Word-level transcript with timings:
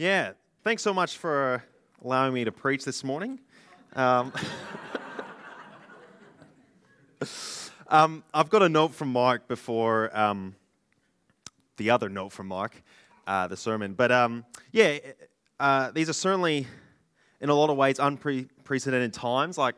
Yeah, 0.00 0.34
thanks 0.62 0.84
so 0.84 0.94
much 0.94 1.16
for 1.16 1.60
allowing 2.04 2.32
me 2.32 2.44
to 2.44 2.52
preach 2.52 2.84
this 2.84 3.02
morning. 3.02 3.40
Um, 3.96 4.32
um, 7.88 8.22
I've 8.32 8.48
got 8.48 8.62
a 8.62 8.68
note 8.68 8.94
from 8.94 9.08
Mark 9.08 9.48
before 9.48 10.16
um, 10.16 10.54
the 11.78 11.90
other 11.90 12.08
note 12.08 12.30
from 12.30 12.46
Mark, 12.46 12.80
uh, 13.26 13.48
the 13.48 13.56
sermon. 13.56 13.94
But 13.94 14.12
um, 14.12 14.44
yeah, 14.70 14.98
uh, 15.58 15.90
these 15.90 16.08
are 16.08 16.12
certainly, 16.12 16.68
in 17.40 17.48
a 17.48 17.54
lot 17.54 17.68
of 17.68 17.76
ways, 17.76 17.98
unprecedented 17.98 19.12
times. 19.12 19.58
Like 19.58 19.74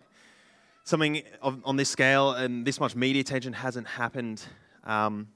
something 0.85 1.23
of, 1.41 1.63
on 1.65 1.77
this 1.77 1.89
scale 1.89 2.33
and 2.33 2.67
this 2.67 2.79
much 2.79 2.95
media 2.95 3.23
attention 3.23 3.55
hasn't 3.55 3.87
happened 3.87 4.45
um, 4.85 5.29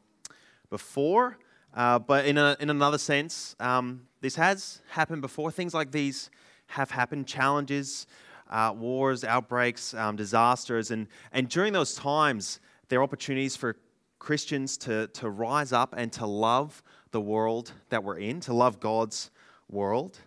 before. 0.69 1.39
Uh, 1.73 1.99
but 1.99 2.27
in, 2.27 2.37
a, 2.37 2.55
in 2.61 2.69
another 2.69 2.99
sense, 2.99 3.57
um, 3.59 4.07
this 4.25 4.37
has 4.37 4.81
happened 4.89 5.21
before. 5.21 5.51
Things 5.51 5.75
like 5.75 5.91
these 5.91 6.31
have 6.69 6.91
happened 6.91 7.27
challenges, 7.27 8.07
uh, 8.49 8.73
wars, 8.75 9.23
outbreaks, 9.23 9.93
um, 9.93 10.17
disasters. 10.17 10.91
And, 10.91 11.09
and 11.31 11.47
during 11.47 11.75
those 11.75 11.95
times, 11.95 12.59
there 12.89 13.01
are 13.01 13.03
opportunities 13.03 13.55
for 13.55 13.77
Christians 14.19 14.79
to, 14.79 15.09
to 15.09 15.29
rise 15.29 15.75
up 15.75 15.93
and 15.95 16.11
to 16.15 16.25
love 16.25 16.83
the 17.11 17.21
world 17.21 17.73
that 17.91 18.03
we're 18.03 18.17
in, 18.17 18.41
to 18.41 18.55
love 18.55 18.81
God's 18.81 19.31
world. 19.69 20.19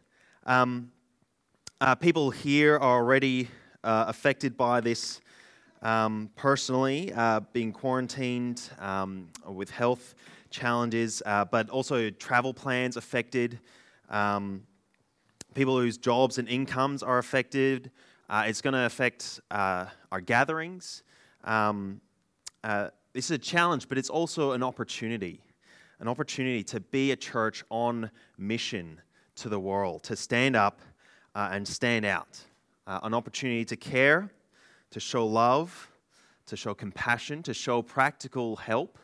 Um, 0.46 0.92
uh, 1.82 1.96
people 1.96 2.30
here 2.30 2.76
are 2.76 3.00
already 3.00 3.48
uh, 3.84 4.06
affected 4.08 4.56
by 4.56 4.80
this 4.80 5.22
um, 5.82 6.30
personally, 6.36 7.12
uh, 7.14 7.40
being 7.52 7.72
quarantined 7.72 8.62
um, 8.78 9.30
with 9.48 9.72
health 9.72 10.14
challenges, 10.52 11.24
uh, 11.26 11.46
but 11.46 11.68
also 11.72 12.12
travel 12.12 12.54
plans 12.54 12.96
affected. 12.96 13.60
Um, 14.10 14.64
people 15.54 15.80
whose 15.80 15.98
jobs 15.98 16.38
and 16.38 16.48
incomes 16.48 17.04
are 17.04 17.18
affected. 17.18 17.92
Uh, 18.30 18.46
it's 18.48 18.62
going 18.62 18.74
to 18.74 18.86
affect 18.86 19.40
uh, 19.52 19.86
our 20.12 20.22
gatherings. 20.22 21.04
Um, 21.44 22.02
uh, 22.64 22.90
this 23.14 23.26
is 23.26 23.32
a 23.32 23.38
challenge, 23.38 23.90
but 23.90 23.98
it's 23.98 24.10
also 24.10 24.52
an 24.52 24.64
opportunity 24.64 25.42
an 26.00 26.08
opportunity 26.08 26.64
to 26.64 26.80
be 26.80 27.12
a 27.12 27.16
church 27.16 27.64
on 27.70 28.10
mission 28.38 29.02
to 29.36 29.50
the 29.50 29.60
world, 29.60 30.04
to 30.04 30.16
stand 30.16 30.56
up 30.56 30.82
uh, 31.36 31.50
and 31.52 31.68
stand 31.68 32.06
out, 32.06 32.40
uh, 32.86 33.00
an 33.04 33.14
opportunity 33.14 33.66
to 33.66 33.76
care, 33.76 34.30
to 34.92 35.00
show 35.00 35.26
love, 35.26 35.90
to 36.46 36.56
show 36.56 36.74
compassion, 36.74 37.44
to 37.44 37.54
show 37.54 37.82
practical 37.82 38.56
help, 38.56 38.98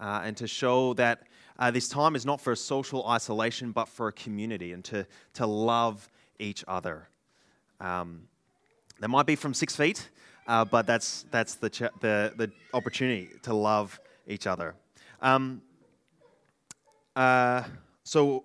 uh, 0.00 0.22
and 0.24 0.36
to 0.36 0.46
show 0.46 0.94
that 0.94 1.24
uh, 1.58 1.70
this 1.70 1.88
time 1.88 2.14
is 2.14 2.24
not 2.24 2.40
for 2.40 2.54
social 2.54 3.06
isolation, 3.06 3.72
but 3.72 3.88
for 3.88 4.08
a 4.08 4.12
community 4.12 4.72
and 4.72 4.84
to, 4.84 5.06
to 5.34 5.46
love 5.46 6.08
each 6.38 6.64
other. 6.68 7.08
Um, 7.80 8.22
that 9.00 9.08
might 9.08 9.26
be 9.26 9.36
from 9.36 9.54
six 9.54 9.74
feet, 9.74 10.08
uh, 10.46 10.64
but 10.64 10.86
that's, 10.86 11.26
that's 11.30 11.56
the, 11.56 11.70
ch- 11.70 11.94
the, 12.00 12.32
the 12.36 12.50
opportunity 12.74 13.28
to 13.42 13.54
love 13.54 14.00
each 14.26 14.46
other. 14.46 14.74
Um, 15.20 15.62
uh, 17.16 17.64
so, 18.04 18.44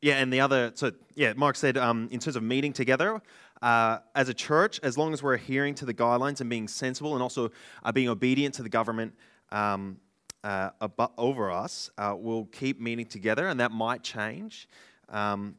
yeah, 0.00 0.14
and 0.14 0.32
the 0.32 0.40
other, 0.40 0.72
so 0.74 0.92
yeah, 1.14 1.32
Mark 1.34 1.56
said 1.56 1.76
um, 1.76 2.08
in 2.10 2.20
terms 2.20 2.36
of 2.36 2.42
meeting 2.42 2.72
together, 2.72 3.20
uh, 3.62 3.98
as 4.14 4.28
a 4.28 4.34
church, 4.34 4.80
as 4.82 4.98
long 4.98 5.12
as 5.12 5.22
we're 5.22 5.34
adhering 5.34 5.74
to 5.76 5.84
the 5.84 5.94
guidelines 5.94 6.40
and 6.40 6.50
being 6.50 6.66
sensible 6.66 7.14
and 7.14 7.22
also 7.22 7.50
uh, 7.84 7.92
being 7.92 8.08
obedient 8.08 8.54
to 8.56 8.62
the 8.62 8.68
government, 8.68 9.14
um, 9.52 9.96
uh, 10.44 10.70
over 11.18 11.50
us 11.50 11.90
uh, 11.98 12.14
will 12.18 12.46
keep 12.46 12.80
meeting 12.80 13.06
together, 13.06 13.48
and 13.48 13.60
that 13.60 13.70
might 13.70 14.02
change 14.02 14.68
um, 15.08 15.54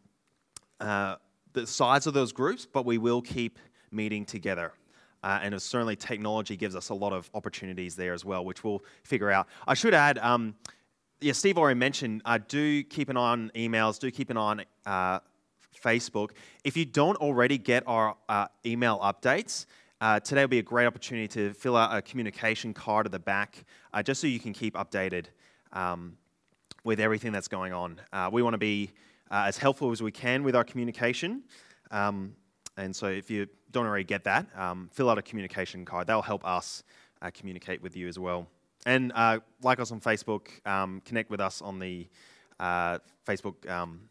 uh, 0.79 1.15
the 1.53 1.65
size 1.65 2.07
of 2.07 2.13
those 2.13 2.31
groups, 2.31 2.65
but 2.65 2.85
we 2.85 2.97
will 2.97 3.21
keep 3.21 3.59
meeting 3.91 4.25
together. 4.25 4.73
Uh, 5.23 5.39
and 5.41 5.61
certainly, 5.61 5.95
technology 5.95 6.57
gives 6.57 6.75
us 6.75 6.89
a 6.89 6.93
lot 6.93 7.13
of 7.13 7.29
opportunities 7.33 7.95
there 7.95 8.13
as 8.13 8.25
well, 8.25 8.43
which 8.43 8.63
we'll 8.63 8.83
figure 9.03 9.31
out. 9.31 9.47
I 9.65 9.73
should 9.73 9.93
add, 9.93 10.17
um, 10.17 10.55
yeah, 11.21 11.31
Steve 11.31 11.57
already 11.57 11.79
mentioned, 11.79 12.21
uh, 12.25 12.39
do 12.49 12.83
keep 12.83 13.07
an 13.07 13.15
eye 13.15 13.31
on 13.31 13.51
emails, 13.55 13.99
do 13.99 14.11
keep 14.11 14.29
an 14.29 14.35
eye 14.35 14.41
on 14.41 14.65
uh, 14.85 15.19
Facebook. 15.81 16.31
If 16.65 16.75
you 16.75 16.83
don't 16.83 17.15
already 17.17 17.57
get 17.57 17.83
our 17.87 18.17
email 18.65 18.99
updates, 18.99 19.65
uh, 20.03 20.19
today 20.19 20.41
will 20.41 20.49
be 20.49 20.59
a 20.59 20.61
great 20.61 20.85
opportunity 20.85 21.29
to 21.29 21.53
fill 21.53 21.77
out 21.77 21.95
a 21.95 22.01
communication 22.01 22.73
card 22.73 23.05
at 23.05 23.11
the 23.13 23.19
back, 23.19 23.63
uh, 23.93 24.03
just 24.03 24.19
so 24.19 24.27
you 24.27 24.37
can 24.37 24.51
keep 24.51 24.75
updated 24.75 25.27
um, 25.71 26.17
with 26.83 26.99
everything 26.99 27.31
that's 27.31 27.47
going 27.47 27.71
on. 27.71 28.01
Uh, 28.11 28.29
we 28.29 28.43
want 28.43 28.53
to 28.53 28.57
be 28.57 28.91
uh, 29.31 29.45
as 29.47 29.57
helpful 29.57 29.93
as 29.93 30.03
we 30.03 30.11
can 30.11 30.43
with 30.43 30.57
our 30.57 30.65
communication. 30.65 31.41
Um, 31.89 32.35
and 32.75 32.93
so 32.93 33.05
if 33.05 33.31
you 33.31 33.47
don't 33.71 33.85
already 33.85 34.03
get 34.03 34.25
that, 34.25 34.45
um, 34.57 34.89
fill 34.91 35.09
out 35.09 35.17
a 35.17 35.21
communication 35.21 35.85
card. 35.85 36.07
That'll 36.07 36.21
help 36.21 36.45
us 36.45 36.83
uh, 37.21 37.31
communicate 37.33 37.81
with 37.81 37.95
you 37.95 38.09
as 38.09 38.19
well. 38.19 38.45
And 38.85 39.13
uh, 39.15 39.39
like 39.61 39.79
us 39.79 39.93
on 39.93 40.01
Facebook, 40.01 40.47
um, 40.67 41.01
connect 41.05 41.29
with 41.29 41.39
us 41.39 41.61
on 41.61 41.79
the 41.79 42.09
Facebook 42.59 43.69
um, 43.69 44.01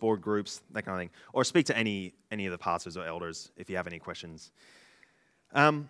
board 0.00 0.22
groups, 0.22 0.62
that 0.70 0.86
kind 0.86 0.94
of 0.94 1.00
thing. 1.02 1.10
Or 1.34 1.44
speak 1.44 1.66
to 1.66 1.76
any, 1.76 2.14
any 2.30 2.46
of 2.46 2.52
the 2.52 2.56
pastors 2.56 2.96
or 2.96 3.04
elders 3.04 3.50
if 3.58 3.68
you 3.68 3.76
have 3.76 3.86
any 3.86 3.98
questions. 3.98 4.52
Um, 5.54 5.88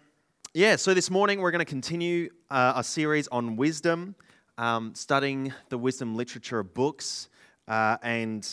yeah, 0.54 0.76
so 0.76 0.94
this 0.94 1.10
morning 1.10 1.40
we're 1.40 1.50
going 1.50 1.58
to 1.58 1.64
continue 1.64 2.30
uh, 2.48 2.74
a 2.76 2.84
series 2.84 3.26
on 3.26 3.56
wisdom, 3.56 4.14
um, 4.56 4.94
studying 4.94 5.52
the 5.68 5.76
wisdom 5.76 6.14
literature 6.14 6.60
of 6.60 6.72
books, 6.74 7.28
uh, 7.66 7.96
and 8.02 8.48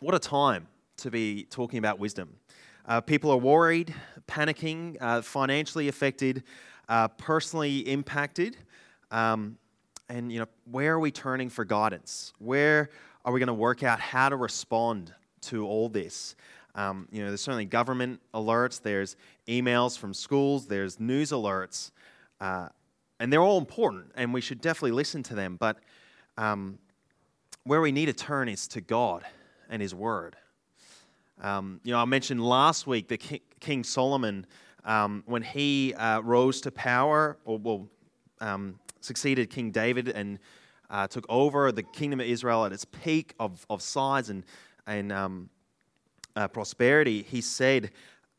what 0.00 0.12
a 0.16 0.18
time 0.18 0.66
to 0.96 1.12
be 1.12 1.44
talking 1.44 1.78
about 1.78 2.00
wisdom. 2.00 2.34
Uh, 2.86 3.00
people 3.00 3.30
are 3.30 3.36
worried, 3.36 3.94
panicking, 4.26 4.96
uh, 5.00 5.22
financially 5.22 5.86
affected, 5.86 6.42
uh, 6.88 7.06
personally 7.06 7.78
impacted. 7.88 8.56
Um, 9.12 9.58
and 10.08 10.32
you 10.32 10.40
know, 10.40 10.46
where 10.68 10.94
are 10.94 11.00
we 11.00 11.12
turning 11.12 11.48
for 11.48 11.64
guidance? 11.64 12.32
Where 12.40 12.90
are 13.24 13.32
we 13.32 13.38
going 13.38 13.46
to 13.46 13.54
work 13.54 13.84
out 13.84 14.00
how 14.00 14.28
to 14.28 14.34
respond 14.34 15.14
to 15.42 15.64
all 15.64 15.88
this? 15.88 16.34
Um, 16.74 17.08
you 17.10 17.22
know, 17.22 17.28
there's 17.28 17.40
certainly 17.40 17.64
government 17.64 18.20
alerts, 18.34 18.80
there's 18.80 19.16
emails 19.48 19.98
from 19.98 20.14
schools, 20.14 20.66
there's 20.66 21.00
news 21.00 21.30
alerts, 21.30 21.90
uh, 22.40 22.68
and 23.18 23.32
they're 23.32 23.42
all 23.42 23.58
important, 23.58 24.12
and 24.14 24.32
we 24.32 24.40
should 24.40 24.60
definitely 24.60 24.92
listen 24.92 25.22
to 25.24 25.34
them. 25.34 25.56
But 25.56 25.78
um, 26.38 26.78
where 27.64 27.80
we 27.80 27.92
need 27.92 28.06
to 28.06 28.12
turn 28.12 28.48
is 28.48 28.68
to 28.68 28.80
God 28.80 29.24
and 29.68 29.82
His 29.82 29.94
Word. 29.94 30.36
Um, 31.40 31.80
you 31.84 31.92
know, 31.92 31.98
I 31.98 32.04
mentioned 32.04 32.42
last 32.42 32.86
week 32.86 33.08
that 33.08 33.22
King 33.60 33.84
Solomon, 33.84 34.46
um, 34.84 35.22
when 35.26 35.42
he 35.42 35.94
uh, 35.94 36.20
rose 36.20 36.60
to 36.62 36.70
power, 36.70 37.38
or 37.44 37.58
well, 37.58 37.88
um, 38.40 38.78
succeeded 39.00 39.50
King 39.50 39.70
David 39.70 40.08
and 40.08 40.38
uh, 40.90 41.06
took 41.06 41.24
over 41.28 41.72
the 41.72 41.82
kingdom 41.82 42.20
of 42.20 42.26
Israel 42.26 42.64
at 42.64 42.72
its 42.72 42.84
peak 42.84 43.34
of, 43.38 43.64
of 43.70 43.80
size 43.82 44.28
and 44.30 44.44
and 44.86 45.12
um, 45.12 45.48
uh, 46.36 46.48
prosperity, 46.48 47.22
he 47.22 47.40
said, 47.40 47.90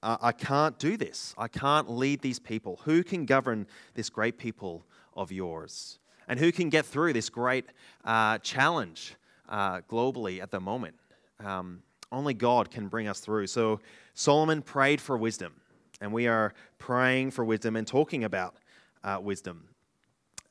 I 0.04 0.32
can't 0.32 0.80
do 0.80 0.98
this. 0.98 1.36
I 1.38 1.48
can't 1.48 1.88
lead 1.90 2.22
these 2.22 2.40
people. 2.40 2.80
Who 2.86 3.04
can 3.04 3.26
govern 3.26 3.68
this 3.94 4.10
great 4.10 4.40
people 4.40 4.84
of 5.16 5.32
yours? 5.32 6.00
And 6.28 6.40
who 6.40 6.52
can 6.52 6.70
get 6.70 6.86
through 6.86 7.14
this 7.14 7.30
great 7.30 7.66
uh, 8.04 8.40
challenge 8.40 9.16
uh, 9.48 9.82
globally 9.82 10.42
at 10.42 10.50
the 10.50 10.60
moment? 10.60 10.96
Um, 11.40 11.84
only 12.12 12.34
God 12.34 12.72
can 12.72 12.88
bring 12.88 13.08
us 13.08 13.20
through. 13.20 13.48
So 13.48 13.80
Solomon 14.16 14.64
prayed 14.64 15.00
for 15.00 15.18
wisdom, 15.18 15.54
and 16.02 16.12
we 16.12 16.28
are 16.28 16.54
praying 16.80 17.32
for 17.32 17.46
wisdom 17.46 17.76
and 17.76 17.86
talking 17.86 18.24
about 18.24 18.56
uh, 19.04 19.20
wisdom 19.22 19.68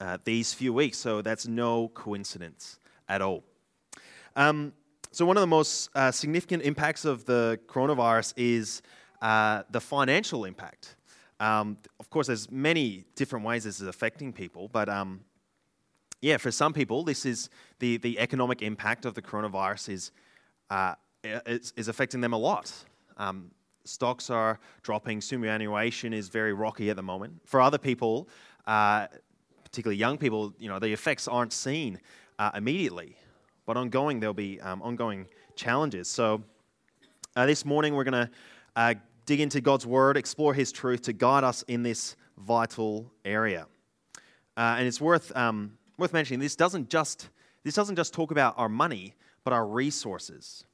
uh, 0.00 0.18
these 0.24 0.54
few 0.54 0.72
weeks. 0.72 0.96
So 0.96 1.22
that's 1.22 1.46
no 1.46 1.88
coincidence 1.88 2.78
at 3.08 3.20
all. 3.20 3.42
Um, 4.36 4.72
so, 5.12 5.26
one 5.26 5.36
of 5.36 5.40
the 5.40 5.48
most 5.48 5.90
uh, 5.96 6.12
significant 6.12 6.62
impacts 6.62 7.04
of 7.04 7.24
the 7.24 7.58
coronavirus 7.66 8.32
is 8.36 8.80
uh, 9.20 9.64
the 9.70 9.80
financial 9.80 10.44
impact. 10.44 10.94
Um, 11.40 11.78
of 11.98 12.10
course, 12.10 12.28
there's 12.28 12.50
many 12.50 13.04
different 13.16 13.44
ways 13.44 13.64
this 13.64 13.80
is 13.80 13.88
affecting 13.88 14.32
people, 14.32 14.68
but 14.68 14.88
um, 14.88 15.20
yeah, 16.20 16.36
for 16.36 16.52
some 16.52 16.72
people, 16.72 17.02
this 17.02 17.26
is 17.26 17.50
the, 17.80 17.96
the 17.96 18.20
economic 18.20 18.62
impact 18.62 19.04
of 19.04 19.14
the 19.14 19.22
coronavirus 19.22 19.88
is, 19.88 20.12
uh, 20.68 20.94
is, 21.24 21.72
is, 21.76 21.88
affecting 21.88 22.20
them 22.20 22.32
a 22.32 22.38
lot. 22.38 22.72
Um, 23.16 23.50
stocks 23.84 24.30
are 24.30 24.60
dropping, 24.82 25.22
superannuation 25.22 26.12
is 26.12 26.28
very 26.28 26.52
rocky 26.52 26.88
at 26.90 26.96
the 26.96 27.02
moment. 27.02 27.40
For 27.46 27.60
other 27.60 27.78
people, 27.78 28.28
uh, 28.66 29.08
particularly 29.64 29.98
young 29.98 30.18
people, 30.18 30.54
you 30.58 30.68
know, 30.68 30.78
the 30.78 30.92
effects 30.92 31.26
aren't 31.26 31.52
seen 31.52 31.98
uh, 32.38 32.50
immediately 32.54 33.16
but 33.66 33.76
ongoing, 33.76 34.20
there'll 34.20 34.34
be 34.34 34.60
um, 34.60 34.82
ongoing 34.82 35.26
challenges. 35.56 36.08
So 36.08 36.42
uh, 37.36 37.46
this 37.46 37.64
morning, 37.64 37.94
we're 37.94 38.04
going 38.04 38.26
to 38.26 38.30
uh, 38.76 38.94
dig 39.26 39.40
into 39.40 39.60
God's 39.60 39.86
Word, 39.86 40.16
explore 40.16 40.54
His 40.54 40.72
truth 40.72 41.02
to 41.02 41.12
guide 41.12 41.44
us 41.44 41.62
in 41.68 41.82
this 41.82 42.16
vital 42.38 43.12
area. 43.24 43.66
Uh, 44.56 44.76
and 44.78 44.86
it's 44.86 45.00
worth, 45.00 45.34
um, 45.36 45.78
worth 45.98 46.12
mentioning 46.12 46.40
this 46.40 46.56
doesn't 46.56 46.88
just 46.90 47.28
this 47.62 47.74
doesn't 47.74 47.96
just 47.96 48.14
talk 48.14 48.30
about 48.30 48.54
our 48.56 48.68
money, 48.68 49.14
but 49.44 49.52
our 49.52 49.66
resources. 49.66 50.64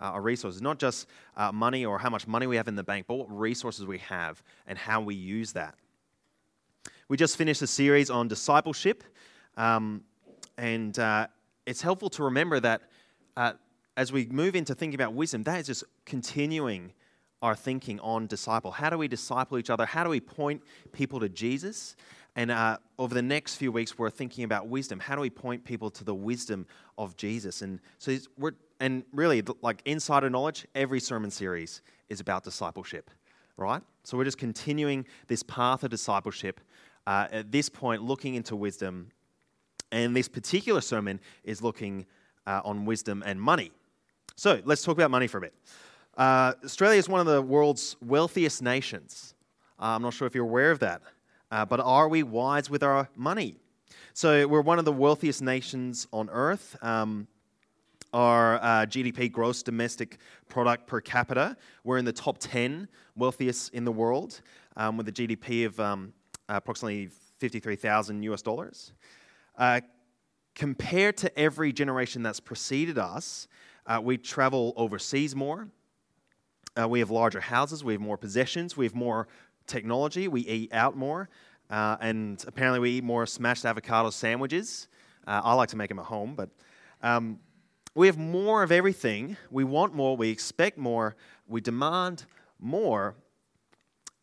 Uh, 0.00 0.04
our 0.04 0.22
resources, 0.22 0.62
not 0.62 0.78
just 0.78 1.08
uh, 1.36 1.50
money 1.50 1.84
or 1.84 1.98
how 1.98 2.08
much 2.08 2.28
money 2.28 2.46
we 2.46 2.54
have 2.54 2.68
in 2.68 2.76
the 2.76 2.84
bank, 2.84 3.06
but 3.08 3.16
what 3.16 3.36
resources 3.36 3.84
we 3.84 3.98
have 3.98 4.40
and 4.68 4.78
how 4.78 5.00
we 5.00 5.14
use 5.14 5.52
that. 5.52 5.74
We 7.08 7.16
just 7.16 7.36
finished 7.36 7.62
a 7.62 7.66
series 7.66 8.08
on 8.08 8.28
discipleship, 8.28 9.02
um, 9.56 10.04
and 10.56 10.96
uh, 10.98 11.26
it's 11.68 11.82
helpful 11.82 12.08
to 12.08 12.24
remember 12.24 12.58
that 12.60 12.80
uh, 13.36 13.52
as 13.94 14.10
we 14.10 14.24
move 14.26 14.56
into 14.56 14.74
thinking 14.74 14.94
about 14.94 15.12
wisdom, 15.12 15.42
that 15.42 15.60
is 15.60 15.66
just 15.66 15.84
continuing 16.06 16.94
our 17.42 17.54
thinking 17.54 18.00
on 18.00 18.26
disciple. 18.26 18.70
How 18.70 18.88
do 18.88 18.96
we 18.96 19.06
disciple 19.06 19.58
each 19.58 19.68
other? 19.68 19.84
How 19.84 20.02
do 20.02 20.08
we 20.08 20.18
point 20.18 20.62
people 20.92 21.20
to 21.20 21.28
Jesus? 21.28 21.94
And 22.36 22.50
uh, 22.50 22.78
over 22.98 23.14
the 23.14 23.22
next 23.22 23.56
few 23.56 23.70
weeks, 23.70 23.98
we're 23.98 24.08
thinking 24.08 24.44
about 24.44 24.68
wisdom. 24.68 24.98
How 24.98 25.14
do 25.14 25.20
we 25.20 25.28
point 25.28 25.62
people 25.62 25.90
to 25.90 26.04
the 26.04 26.14
wisdom 26.14 26.66
of 26.96 27.18
Jesus? 27.18 27.60
And 27.60 27.80
so 27.98 28.16
we're, 28.38 28.52
and 28.80 29.04
really, 29.12 29.42
like 29.60 29.82
insider 29.84 30.30
knowledge, 30.30 30.66
every 30.74 31.00
sermon 31.00 31.30
series 31.30 31.82
is 32.08 32.18
about 32.18 32.44
discipleship, 32.44 33.10
right? 33.58 33.82
So 34.04 34.16
we're 34.16 34.24
just 34.24 34.38
continuing 34.38 35.04
this 35.26 35.42
path 35.42 35.84
of 35.84 35.90
discipleship. 35.90 36.60
Uh, 37.06 37.26
at 37.30 37.52
this 37.52 37.68
point, 37.68 38.02
looking 38.02 38.36
into 38.36 38.56
wisdom. 38.56 39.10
And 39.90 40.14
this 40.14 40.28
particular 40.28 40.80
sermon 40.80 41.20
is 41.44 41.62
looking 41.62 42.06
uh, 42.46 42.60
on 42.64 42.84
wisdom 42.84 43.22
and 43.24 43.40
money. 43.40 43.72
So 44.36 44.60
let's 44.64 44.82
talk 44.82 44.96
about 44.96 45.10
money 45.10 45.26
for 45.26 45.38
a 45.38 45.40
bit. 45.42 45.54
Uh, 46.16 46.52
Australia 46.64 46.98
is 46.98 47.08
one 47.08 47.20
of 47.20 47.26
the 47.26 47.40
world's 47.40 47.96
wealthiest 48.02 48.62
nations. 48.62 49.34
Uh, 49.78 49.94
I'm 49.94 50.02
not 50.02 50.14
sure 50.14 50.26
if 50.26 50.34
you're 50.34 50.44
aware 50.44 50.70
of 50.70 50.80
that. 50.80 51.02
Uh, 51.50 51.64
but 51.64 51.80
are 51.80 52.08
we 52.08 52.22
wise 52.22 52.68
with 52.68 52.82
our 52.82 53.08
money? 53.16 53.56
So 54.12 54.46
we're 54.46 54.60
one 54.60 54.78
of 54.78 54.84
the 54.84 54.92
wealthiest 54.92 55.42
nations 55.42 56.06
on 56.12 56.28
earth. 56.30 56.76
Um, 56.82 57.28
our 58.12 58.56
uh, 58.56 58.86
GDP, 58.86 59.30
gross 59.30 59.62
domestic 59.62 60.18
product 60.48 60.86
per 60.86 61.00
capita, 61.00 61.56
we're 61.84 61.98
in 61.98 62.04
the 62.04 62.12
top 62.12 62.38
10 62.38 62.88
wealthiest 63.16 63.72
in 63.74 63.84
the 63.84 63.92
world 63.92 64.40
um, 64.76 64.96
with 64.96 65.08
a 65.08 65.12
GDP 65.12 65.66
of 65.66 65.78
um, 65.78 66.12
approximately 66.48 67.10
53,000 67.38 68.22
US 68.24 68.42
dollars. 68.42 68.92
Uh, 69.58 69.80
compared 70.54 71.16
to 71.18 71.38
every 71.38 71.72
generation 71.72 72.22
that's 72.22 72.40
preceded 72.40 72.96
us, 72.96 73.48
uh, 73.86 74.00
we 74.02 74.16
travel 74.16 74.72
overseas 74.76 75.36
more. 75.36 75.68
Uh, 76.80 76.88
we 76.88 77.00
have 77.00 77.10
larger 77.10 77.40
houses, 77.40 77.82
we 77.82 77.92
have 77.92 78.00
more 78.00 78.16
possessions, 78.16 78.76
we 78.76 78.86
have 78.86 78.94
more 78.94 79.28
technology. 79.68 80.26
We 80.26 80.40
eat 80.42 80.72
out 80.72 80.96
more, 80.96 81.28
uh, 81.70 81.96
and 82.00 82.42
apparently 82.46 82.80
we 82.80 82.90
eat 82.92 83.04
more 83.04 83.26
smashed 83.26 83.64
avocado 83.64 84.10
sandwiches. 84.10 84.88
Uh, 85.26 85.42
I 85.44 85.54
like 85.54 85.68
to 85.70 85.76
make 85.76 85.88
them 85.88 85.98
at 85.98 86.06
home, 86.06 86.34
but 86.34 86.48
um, 87.02 87.38
we 87.94 88.06
have 88.06 88.18
more 88.18 88.62
of 88.62 88.72
everything. 88.72 89.36
We 89.50 89.64
want 89.64 89.94
more. 89.94 90.16
We 90.16 90.30
expect 90.30 90.78
more. 90.78 91.16
We 91.46 91.60
demand 91.60 92.24
more, 92.58 93.14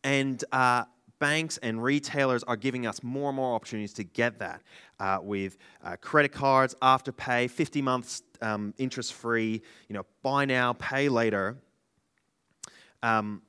and 0.02 0.42
uh, 0.52 0.84
banks 1.18 1.58
and 1.58 1.82
retailers 1.82 2.42
are 2.44 2.56
giving 2.56 2.86
us 2.86 3.02
more 3.02 3.30
and 3.30 3.36
more 3.36 3.54
opportunities 3.54 3.92
to 3.94 4.04
get 4.04 4.38
that 4.38 4.62
uh, 5.00 5.18
with 5.22 5.58
uh, 5.84 5.96
credit 6.00 6.32
cards, 6.32 6.74
afterpay, 6.82 7.50
50 7.50 7.82
months 7.82 8.22
um, 8.42 8.74
interest 8.78 9.14
free, 9.14 9.62
you 9.88 9.94
know, 9.94 10.04
buy 10.22 10.44
now, 10.44 10.72
pay 10.74 11.08
later. 11.08 11.56
Um, 13.02 13.42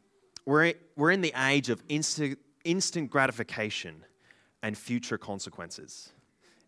we're, 0.46 0.74
we're 0.96 1.12
in 1.12 1.22
the 1.22 1.34
age 1.38 1.70
of 1.70 1.84
instant, 1.90 2.40
instant 2.64 3.10
gratification 3.10 4.04
and 4.64 4.78
future 4.78 5.18
consequences. 5.18 6.12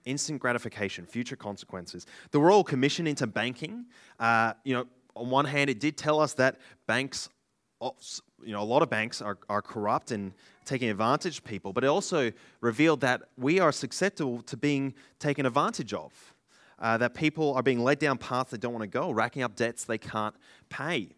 Instant 0.06 0.40
gratification, 0.40 1.06
future 1.06 1.36
consequences. 1.36 2.06
The 2.31 2.40
Royal 2.40 2.63
Commission 2.63 3.07
into 3.07 3.28
banking, 3.28 3.86
uh, 4.19 4.54
you 4.63 4.74
know, 4.74 4.86
on 5.16 5.30
one 5.30 5.45
hand, 5.45 5.69
it 5.69 5.80
did 5.80 5.98
tell 5.98 6.19
us 6.19 6.34
that 6.34 6.57
banks, 6.88 7.30
you 7.81 8.52
know, 8.52 8.62
a 8.62 8.64
lot 8.64 8.81
of 8.81 8.90
banks 8.90 9.22
are, 9.22 9.38
are 9.50 9.62
corrupt 9.62 10.12
and 10.12 10.34
taking 10.66 10.90
advantage 10.90 11.40
of 11.40 11.44
people, 11.44 11.74
but 11.74 11.84
it 11.84 11.88
also 11.88 12.31
revealed 12.62 13.02
that 13.02 13.24
we 13.38 13.60
are 13.60 13.72
susceptible 13.72 14.42
to 14.44 14.58
being 14.58 14.94
taken 15.20 15.46
advantage 15.46 15.94
of. 15.94 16.12
Uh, 16.78 16.98
that 16.98 17.14
people 17.14 17.54
are 17.56 17.64
being 17.64 17.84
led 17.84 18.00
down 18.00 18.18
paths 18.18 18.52
they 18.52 18.58
don't 18.58 18.72
want 18.72 18.84
to 18.84 18.88
go, 18.88 19.12
racking 19.12 19.44
up 19.44 19.54
debts 19.54 19.84
they 19.84 19.98
can't 19.98 20.36
pay. 20.70 21.10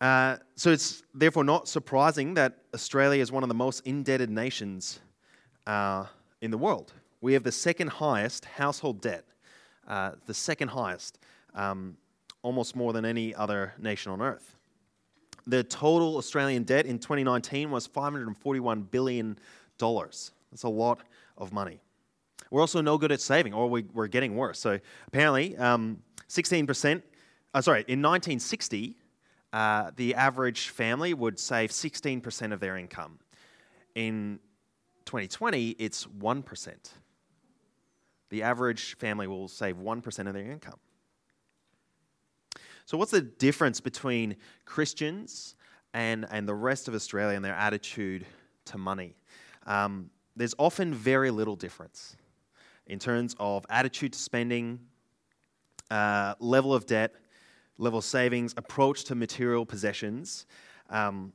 Uh, 0.00 0.36
so 0.54 0.70
it's 0.70 1.02
therefore 1.14 1.42
not 1.42 1.66
surprising 1.68 2.34
that 2.34 2.58
Australia 2.74 3.20
is 3.20 3.32
one 3.32 3.42
of 3.42 3.48
the 3.48 3.54
most 3.54 3.80
indebted 3.84 4.30
nations 4.30 5.00
uh, 5.66 6.04
in 6.40 6.50
the 6.50 6.58
world. 6.58 6.92
We 7.20 7.32
have 7.34 7.42
the 7.42 7.52
second 7.52 7.88
highest 7.88 8.44
household 8.44 9.00
debt, 9.00 9.24
uh, 9.86 10.12
the 10.26 10.34
second 10.34 10.68
highest, 10.68 11.18
um, 11.54 11.96
almost 12.42 12.76
more 12.76 12.92
than 12.92 13.04
any 13.04 13.34
other 13.34 13.74
nation 13.78 14.12
on 14.12 14.20
earth. 14.20 14.56
The 15.46 15.64
total 15.64 16.16
Australian 16.16 16.62
debt 16.62 16.86
in 16.86 16.98
2019 16.98 17.70
was 17.70 17.88
$541 17.88 18.90
billion. 18.90 19.38
That's 19.78 20.62
a 20.62 20.68
lot 20.68 21.00
of 21.36 21.52
money. 21.52 21.80
We're 22.50 22.60
also 22.60 22.80
no 22.80 22.98
good 22.98 23.10
at 23.12 23.20
saving, 23.20 23.54
or 23.54 23.68
we, 23.68 23.84
are 23.96 24.06
getting 24.06 24.36
worse. 24.36 24.58
So 24.58 24.78
apparently, 25.08 25.56
um, 25.56 26.02
16%, 26.28 27.02
uh, 27.54 27.60
sorry, 27.60 27.80
in 27.88 28.02
1960, 28.02 28.96
uh, 29.52 29.90
the 29.96 30.14
average 30.14 30.68
family 30.68 31.14
would 31.14 31.38
save 31.38 31.70
16% 31.70 32.52
of 32.52 32.60
their 32.60 32.76
income. 32.76 33.18
In 33.94 34.38
2020, 35.06 35.70
it's 35.70 36.06
1%. 36.06 36.68
The 38.30 38.42
average 38.42 38.96
family 38.96 39.26
will 39.26 39.48
save 39.48 39.76
1% 39.76 40.26
of 40.26 40.34
their 40.34 40.50
income. 40.50 40.78
So, 42.92 42.98
what's 42.98 43.12
the 43.12 43.22
difference 43.22 43.80
between 43.80 44.36
Christians 44.66 45.54
and, 45.94 46.26
and 46.30 46.46
the 46.46 46.54
rest 46.54 46.88
of 46.88 46.94
Australia 46.94 47.36
and 47.36 47.42
their 47.42 47.54
attitude 47.54 48.26
to 48.66 48.76
money? 48.76 49.16
Um, 49.64 50.10
there's 50.36 50.54
often 50.58 50.92
very 50.92 51.30
little 51.30 51.56
difference 51.56 52.18
in 52.86 52.98
terms 52.98 53.34
of 53.40 53.64
attitude 53.70 54.12
to 54.12 54.18
spending, 54.18 54.78
uh, 55.90 56.34
level 56.38 56.74
of 56.74 56.84
debt, 56.84 57.14
level 57.78 58.00
of 58.00 58.04
savings, 58.04 58.52
approach 58.58 59.04
to 59.04 59.14
material 59.14 59.64
possessions. 59.64 60.44
Um, 60.90 61.32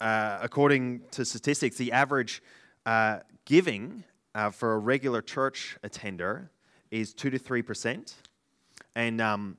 uh, 0.00 0.38
according 0.40 1.02
to 1.10 1.26
statistics, 1.26 1.76
the 1.76 1.92
average 1.92 2.42
uh, 2.86 3.18
giving 3.44 4.04
uh, 4.34 4.48
for 4.48 4.72
a 4.72 4.78
regular 4.78 5.20
church 5.20 5.76
attender 5.82 6.50
is 6.90 7.12
2 7.12 7.28
to 7.28 7.38
3%. 7.38 8.14
And 8.96 9.20
um, 9.20 9.58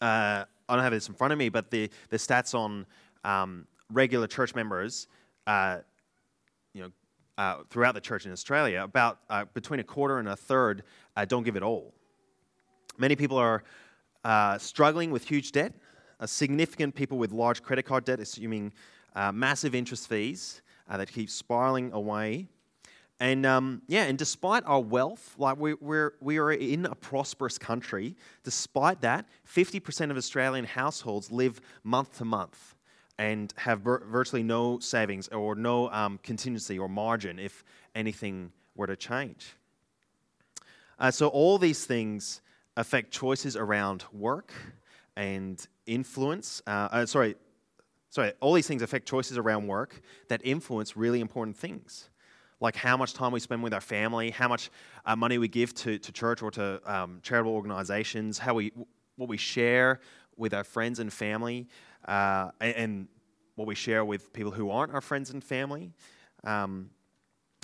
uh, 0.00 0.44
I 0.68 0.74
don't 0.74 0.82
have 0.82 0.92
this 0.92 1.08
in 1.08 1.14
front 1.14 1.32
of 1.32 1.38
me, 1.38 1.48
but 1.48 1.70
the, 1.70 1.90
the 2.10 2.16
stats 2.16 2.54
on 2.54 2.86
um, 3.24 3.66
regular 3.92 4.26
church 4.26 4.54
members, 4.54 5.08
uh, 5.46 5.78
you 6.72 6.82
know, 6.82 6.90
uh, 7.38 7.62
throughout 7.70 7.94
the 7.94 8.00
church 8.00 8.26
in 8.26 8.32
Australia, 8.32 8.82
about 8.82 9.18
between 9.52 9.80
a 9.80 9.84
quarter 9.84 10.18
and 10.18 10.28
a 10.28 10.36
third 10.36 10.82
don't 11.28 11.42
give 11.42 11.56
it 11.56 11.62
all. 11.62 11.92
Many 12.98 13.14
people 13.14 13.36
are 13.36 13.62
uh, 14.24 14.58
struggling 14.58 15.10
with 15.10 15.24
huge 15.28 15.52
debt, 15.52 15.74
significant 16.24 16.94
people 16.94 17.18
with 17.18 17.30
large 17.30 17.62
credit 17.62 17.84
card 17.84 18.04
debt, 18.04 18.20
assuming 18.20 18.72
uh, 19.14 19.32
massive 19.32 19.74
interest 19.74 20.08
fees 20.08 20.62
uh, 20.88 20.96
that 20.96 21.12
keep 21.12 21.30
spiraling 21.30 21.92
away. 21.92 22.48
And 23.18 23.46
um, 23.46 23.82
yeah, 23.86 24.04
and 24.04 24.18
despite 24.18 24.64
our 24.66 24.80
wealth, 24.80 25.34
like 25.38 25.58
we, 25.58 25.74
we're, 25.74 26.14
we 26.20 26.38
are 26.38 26.52
in 26.52 26.84
a 26.84 26.94
prosperous 26.94 27.56
country, 27.56 28.14
despite 28.44 29.00
that, 29.00 29.26
50% 29.50 30.10
of 30.10 30.16
Australian 30.16 30.66
households 30.66 31.32
live 31.32 31.60
month 31.82 32.18
to 32.18 32.26
month 32.26 32.74
and 33.18 33.54
have 33.56 33.80
vir- 33.80 34.04
virtually 34.06 34.42
no 34.42 34.78
savings 34.78 35.28
or 35.28 35.54
no 35.54 35.90
um, 35.90 36.18
contingency 36.22 36.78
or 36.78 36.88
margin 36.88 37.38
if 37.38 37.64
anything 37.94 38.52
were 38.74 38.86
to 38.86 38.96
change. 38.96 39.56
Uh, 40.98 41.10
so, 41.10 41.28
all 41.28 41.58
these 41.58 41.84
things 41.84 42.40
affect 42.76 43.10
choices 43.10 43.56
around 43.56 44.04
work 44.12 44.52
and 45.16 45.66
influence. 45.86 46.62
Uh, 46.66 46.88
uh, 46.90 47.06
sorry, 47.06 47.36
sorry, 48.10 48.32
all 48.40 48.52
these 48.52 48.66
things 48.66 48.82
affect 48.82 49.08
choices 49.08 49.38
around 49.38 49.66
work 49.66 50.00
that 50.28 50.40
influence 50.44 50.96
really 50.96 51.20
important 51.20 51.56
things, 51.56 52.10
like 52.60 52.76
how 52.76 52.96
much 52.96 53.12
time 53.12 53.32
we 53.32 53.40
spend 53.40 53.62
with 53.62 53.74
our 53.74 53.80
family, 53.80 54.30
how 54.30 54.48
much 54.48 54.70
uh, 55.04 55.14
money 55.14 55.38
we 55.38 55.48
give 55.48 55.74
to, 55.74 55.98
to 55.98 56.12
church 56.12 56.42
or 56.42 56.50
to 56.52 56.80
um, 56.86 57.20
charitable 57.22 57.52
organizations, 57.52 58.38
how 58.38 58.54
we, 58.54 58.72
what 59.16 59.28
we 59.28 59.36
share 59.36 60.00
with 60.36 60.54
our 60.54 60.64
friends 60.64 60.98
and 60.98 61.12
family, 61.12 61.66
uh, 62.06 62.50
and, 62.60 62.76
and, 62.76 63.08
what 63.56 63.66
we 63.66 63.74
share 63.74 64.04
with 64.04 64.34
people 64.34 64.52
who 64.52 64.68
aren't 64.68 64.92
our 64.92 65.00
friends 65.00 65.30
and 65.30 65.42
family. 65.42 65.90
Um, 66.44 66.90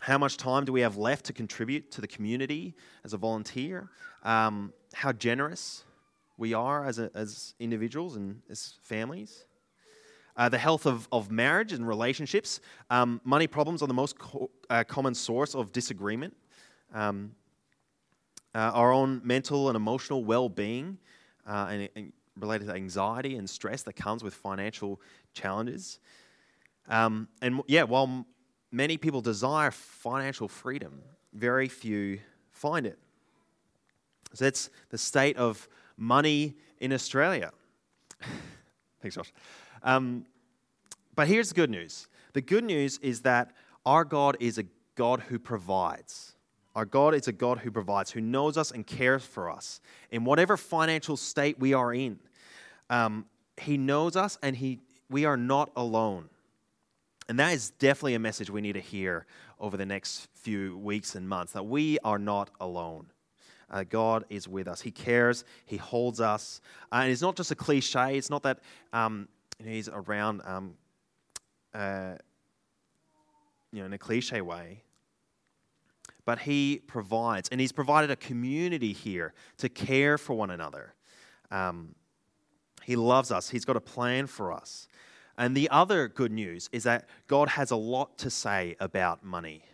how 0.00 0.16
much 0.16 0.38
time 0.38 0.64
do 0.64 0.72
we 0.72 0.80
have 0.80 0.96
left 0.96 1.26
to 1.26 1.34
contribute 1.34 1.90
to 1.90 2.00
the 2.00 2.06
community 2.06 2.74
as 3.04 3.12
a 3.12 3.18
volunteer? 3.18 3.90
Um, 4.22 4.72
how 4.94 5.12
generous 5.12 5.84
we 6.38 6.54
are 6.54 6.86
as, 6.86 6.98
a, 6.98 7.10
as 7.14 7.54
individuals 7.60 8.16
and 8.16 8.40
as 8.48 8.76
families. 8.80 9.44
Uh, 10.36 10.48
the 10.48 10.58
health 10.58 10.86
of, 10.86 11.06
of 11.12 11.30
marriage 11.30 11.72
and 11.72 11.86
relationships. 11.86 12.60
Um, 12.88 13.20
money 13.22 13.46
problems 13.46 13.82
are 13.82 13.86
the 13.86 13.94
most 13.94 14.18
co- 14.18 14.50
uh, 14.70 14.82
common 14.84 15.14
source 15.14 15.54
of 15.54 15.72
disagreement. 15.72 16.34
Um, 16.94 17.32
uh, 18.54 18.70
our 18.74 18.92
own 18.92 19.20
mental 19.24 19.68
and 19.68 19.76
emotional 19.76 20.24
well 20.24 20.48
being, 20.48 20.98
uh, 21.46 21.68
and, 21.70 21.88
and, 21.96 22.12
related 22.38 22.66
to 22.66 22.74
anxiety 22.74 23.36
and 23.36 23.48
stress 23.48 23.82
that 23.82 23.94
comes 23.94 24.24
with 24.24 24.32
financial 24.32 25.00
challenges. 25.34 26.00
Um, 26.88 27.28
and 27.42 27.60
yeah, 27.66 27.82
while 27.82 28.26
many 28.70 28.96
people 28.96 29.20
desire 29.20 29.70
financial 29.70 30.48
freedom, 30.48 31.02
very 31.34 31.68
few 31.68 32.20
find 32.50 32.86
it. 32.86 32.98
So 34.34 34.46
that's 34.46 34.70
the 34.88 34.98
state 34.98 35.36
of 35.36 35.68
money 35.96 36.54
in 36.80 36.92
Australia. 36.92 37.52
Thanks, 39.02 39.16
Josh. 39.16 39.32
Um, 39.82 40.26
but 41.14 41.28
here's 41.28 41.48
the 41.48 41.54
good 41.54 41.70
news 41.70 42.08
the 42.32 42.40
good 42.40 42.64
news 42.64 42.98
is 42.98 43.22
that 43.22 43.52
our 43.84 44.04
God 44.04 44.36
is 44.40 44.58
a 44.58 44.64
God 44.94 45.20
who 45.20 45.38
provides. 45.38 46.34
Our 46.74 46.86
God 46.86 47.14
is 47.14 47.28
a 47.28 47.32
God 47.32 47.58
who 47.58 47.70
provides, 47.70 48.10
who 48.10 48.20
knows 48.20 48.56
us 48.56 48.70
and 48.70 48.86
cares 48.86 49.24
for 49.24 49.50
us 49.50 49.80
in 50.10 50.24
whatever 50.24 50.56
financial 50.56 51.18
state 51.18 51.58
we 51.58 51.74
are 51.74 51.92
in. 51.92 52.18
Um, 52.88 53.26
he 53.58 53.76
knows 53.76 54.16
us 54.16 54.38
and 54.42 54.56
he, 54.56 54.80
we 55.10 55.26
are 55.26 55.36
not 55.36 55.70
alone. 55.76 56.30
And 57.28 57.38
that 57.38 57.52
is 57.52 57.70
definitely 57.70 58.14
a 58.14 58.18
message 58.18 58.50
we 58.50 58.62
need 58.62 58.72
to 58.72 58.80
hear 58.80 59.26
over 59.60 59.76
the 59.76 59.86
next 59.86 60.28
few 60.34 60.78
weeks 60.78 61.14
and 61.14 61.28
months 61.28 61.52
that 61.52 61.64
we 61.64 61.98
are 62.04 62.18
not 62.18 62.50
alone. 62.58 63.06
Uh, 63.70 63.84
God 63.88 64.24
is 64.28 64.48
with 64.48 64.68
us. 64.68 64.80
He 64.80 64.90
cares. 64.90 65.44
He 65.64 65.76
holds 65.76 66.20
us. 66.20 66.60
Uh, 66.90 66.96
and 67.02 67.12
it's 67.12 67.22
not 67.22 67.36
just 67.36 67.50
a 67.50 67.54
cliche. 67.54 68.16
It's 68.16 68.28
not 68.28 68.42
that 68.42 68.58
um, 68.92 69.28
He's 69.66 69.88
around, 69.88 70.42
um, 70.44 70.74
uh, 71.74 72.14
you 73.72 73.80
know, 73.80 73.86
in 73.86 73.92
a 73.92 73.98
cliche 73.98 74.40
way. 74.40 74.82
But 76.24 76.40
He 76.40 76.80
provides, 76.86 77.48
and 77.50 77.60
He's 77.60 77.72
provided 77.72 78.10
a 78.10 78.16
community 78.16 78.92
here 78.92 79.34
to 79.58 79.68
care 79.68 80.18
for 80.18 80.34
one 80.34 80.50
another. 80.50 80.94
Um, 81.50 81.94
he 82.84 82.96
loves 82.96 83.30
us. 83.30 83.48
He's 83.48 83.64
got 83.64 83.76
a 83.76 83.80
plan 83.80 84.26
for 84.26 84.52
us. 84.52 84.88
And 85.38 85.56
the 85.56 85.68
other 85.70 86.08
good 86.08 86.32
news 86.32 86.68
is 86.72 86.84
that 86.84 87.08
God 87.26 87.48
has 87.48 87.70
a 87.70 87.76
lot 87.76 88.18
to 88.18 88.30
say 88.30 88.76
about 88.80 89.24
money. 89.24 89.64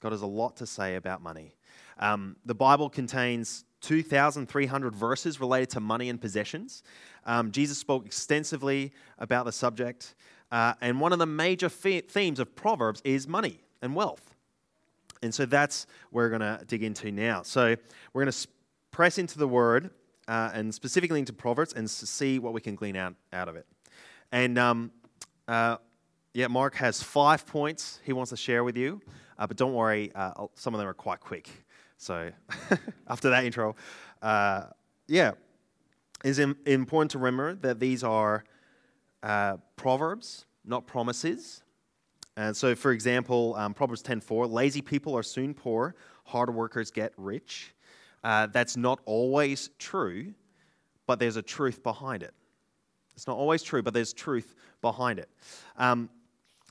God 0.00 0.12
has 0.12 0.22
a 0.22 0.26
lot 0.26 0.56
to 0.56 0.66
say 0.66 0.96
about 0.96 1.22
money. 1.22 1.54
Um, 1.98 2.36
the 2.44 2.54
Bible 2.54 2.90
contains 2.90 3.64
2,300 3.80 4.94
verses 4.94 5.40
related 5.40 5.70
to 5.70 5.80
money 5.80 6.08
and 6.08 6.20
possessions. 6.20 6.82
Um, 7.24 7.50
Jesus 7.50 7.78
spoke 7.78 8.06
extensively 8.06 8.92
about 9.18 9.44
the 9.44 9.52
subject. 9.52 10.14
Uh, 10.50 10.74
and 10.80 11.00
one 11.00 11.12
of 11.12 11.18
the 11.18 11.26
major 11.26 11.68
themes 11.68 12.40
of 12.40 12.54
Proverbs 12.56 13.00
is 13.04 13.28
money 13.28 13.60
and 13.82 13.94
wealth. 13.94 14.34
And 15.22 15.34
so 15.34 15.46
that's 15.46 15.86
where 16.10 16.26
we're 16.26 16.38
going 16.38 16.58
to 16.58 16.64
dig 16.64 16.82
into 16.82 17.12
now. 17.12 17.42
So 17.42 17.76
we're 18.12 18.24
going 18.24 18.32
to 18.32 18.48
press 18.90 19.18
into 19.18 19.38
the 19.38 19.48
word 19.48 19.90
uh, 20.28 20.50
and 20.54 20.74
specifically 20.74 21.18
into 21.18 21.32
Proverbs 21.32 21.72
and 21.72 21.88
see 21.88 22.38
what 22.38 22.52
we 22.52 22.60
can 22.60 22.74
glean 22.74 22.96
out, 22.96 23.14
out 23.32 23.48
of 23.48 23.56
it. 23.56 23.66
And 24.32 24.58
um, 24.58 24.92
uh, 25.48 25.76
yeah, 26.32 26.46
Mark 26.46 26.74
has 26.76 27.02
five 27.02 27.46
points 27.46 28.00
he 28.04 28.12
wants 28.12 28.30
to 28.30 28.36
share 28.36 28.64
with 28.64 28.76
you, 28.76 29.00
uh, 29.38 29.46
but 29.46 29.56
don't 29.56 29.74
worry, 29.74 30.12
uh, 30.14 30.46
some 30.54 30.74
of 30.74 30.78
them 30.78 30.88
are 30.88 30.94
quite 30.94 31.20
quick. 31.20 31.50
So 32.00 32.30
after 33.08 33.28
that 33.28 33.44
intro, 33.44 33.76
uh, 34.22 34.68
yeah, 35.06 35.32
it's 36.24 36.38
important 36.38 37.10
to 37.10 37.18
remember 37.18 37.56
that 37.56 37.78
these 37.78 38.02
are 38.02 38.42
uh, 39.22 39.58
proverbs, 39.76 40.46
not 40.64 40.86
promises. 40.86 41.62
And 42.38 42.56
so, 42.56 42.74
for 42.74 42.92
example, 42.92 43.54
um, 43.56 43.74
Proverbs 43.74 44.02
10:4, 44.02 44.50
lazy 44.50 44.80
people 44.80 45.14
are 45.14 45.22
soon 45.22 45.52
poor, 45.52 45.94
hard 46.24 46.54
workers 46.54 46.90
get 46.90 47.12
rich. 47.18 47.74
Uh, 48.24 48.46
that's 48.46 48.78
not 48.78 49.00
always 49.04 49.68
true, 49.78 50.32
but 51.06 51.18
there's 51.18 51.36
a 51.36 51.42
truth 51.42 51.82
behind 51.82 52.22
it. 52.22 52.32
It's 53.14 53.26
not 53.26 53.36
always 53.36 53.62
true, 53.62 53.82
but 53.82 53.92
there's 53.92 54.14
truth 54.14 54.54
behind 54.80 55.18
it. 55.18 55.28
Um, 55.76 56.08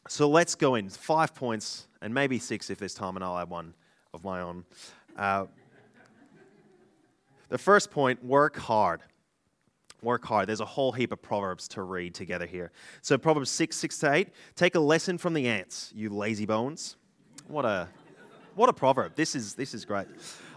so 0.08 0.28
let's 0.28 0.56
go 0.56 0.74
in. 0.74 0.90
Five 0.90 1.36
points, 1.36 1.88
and 2.02 2.12
maybe 2.16 2.40
six 2.40 2.72
if 2.72 2.80
there's 2.80 2.96
time, 2.96 3.16
and 3.16 3.24
I'll 3.24 3.38
add 3.38 3.52
one 3.52 3.76
of 4.14 4.24
my 4.24 4.42
own. 4.42 4.66
Uh, 5.20 5.46
the 7.50 7.58
first 7.58 7.92
point 7.92 8.24
work 8.24 8.56
hard. 8.56 9.02
Work 10.02 10.24
hard. 10.24 10.48
There's 10.48 10.62
a 10.62 10.66
whole 10.66 10.94
heap 10.94 11.12
of 11.12 11.22
proverbs 11.22 11.68
to 11.70 11.82
read 11.82 12.16
together 12.16 12.46
here. 12.46 12.72
So, 13.02 13.18
Proverbs 13.18 13.50
6, 13.52 13.76
6 13.76 14.00
to 14.00 14.14
8. 14.14 14.30
Take 14.56 14.76
a 14.76 14.80
lesson 14.80 15.18
from 15.18 15.34
the 15.34 15.46
ants, 15.46 15.92
you 15.94 16.10
lazy 16.10 16.46
bones. 16.46 16.96
What 17.50 17.66
a, 17.66 17.90
what 18.56 18.70
a 18.70 18.74
proverb. 18.74 19.16
This 19.16 19.36
is, 19.36 19.56
this 19.56 19.74
is 19.74 19.84
great. 19.84 20.08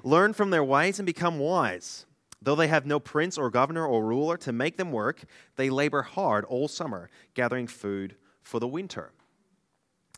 Learn 0.04 0.32
from 0.32 0.50
their 0.50 0.62
ways 0.62 1.00
and 1.00 1.06
become 1.06 1.40
wise. 1.40 2.06
Though 2.40 2.54
they 2.54 2.68
have 2.68 2.86
no 2.86 3.00
prince 3.00 3.38
or 3.38 3.50
governor 3.50 3.84
or 3.84 4.04
ruler 4.04 4.36
to 4.38 4.52
make 4.52 4.76
them 4.76 4.92
work, 4.92 5.24
they 5.56 5.70
labor 5.70 6.02
hard 6.02 6.44
all 6.44 6.68
summer, 6.68 7.10
gathering 7.34 7.66
food 7.66 8.14
for 8.42 8.60
the 8.60 8.68
winter. 8.68 9.10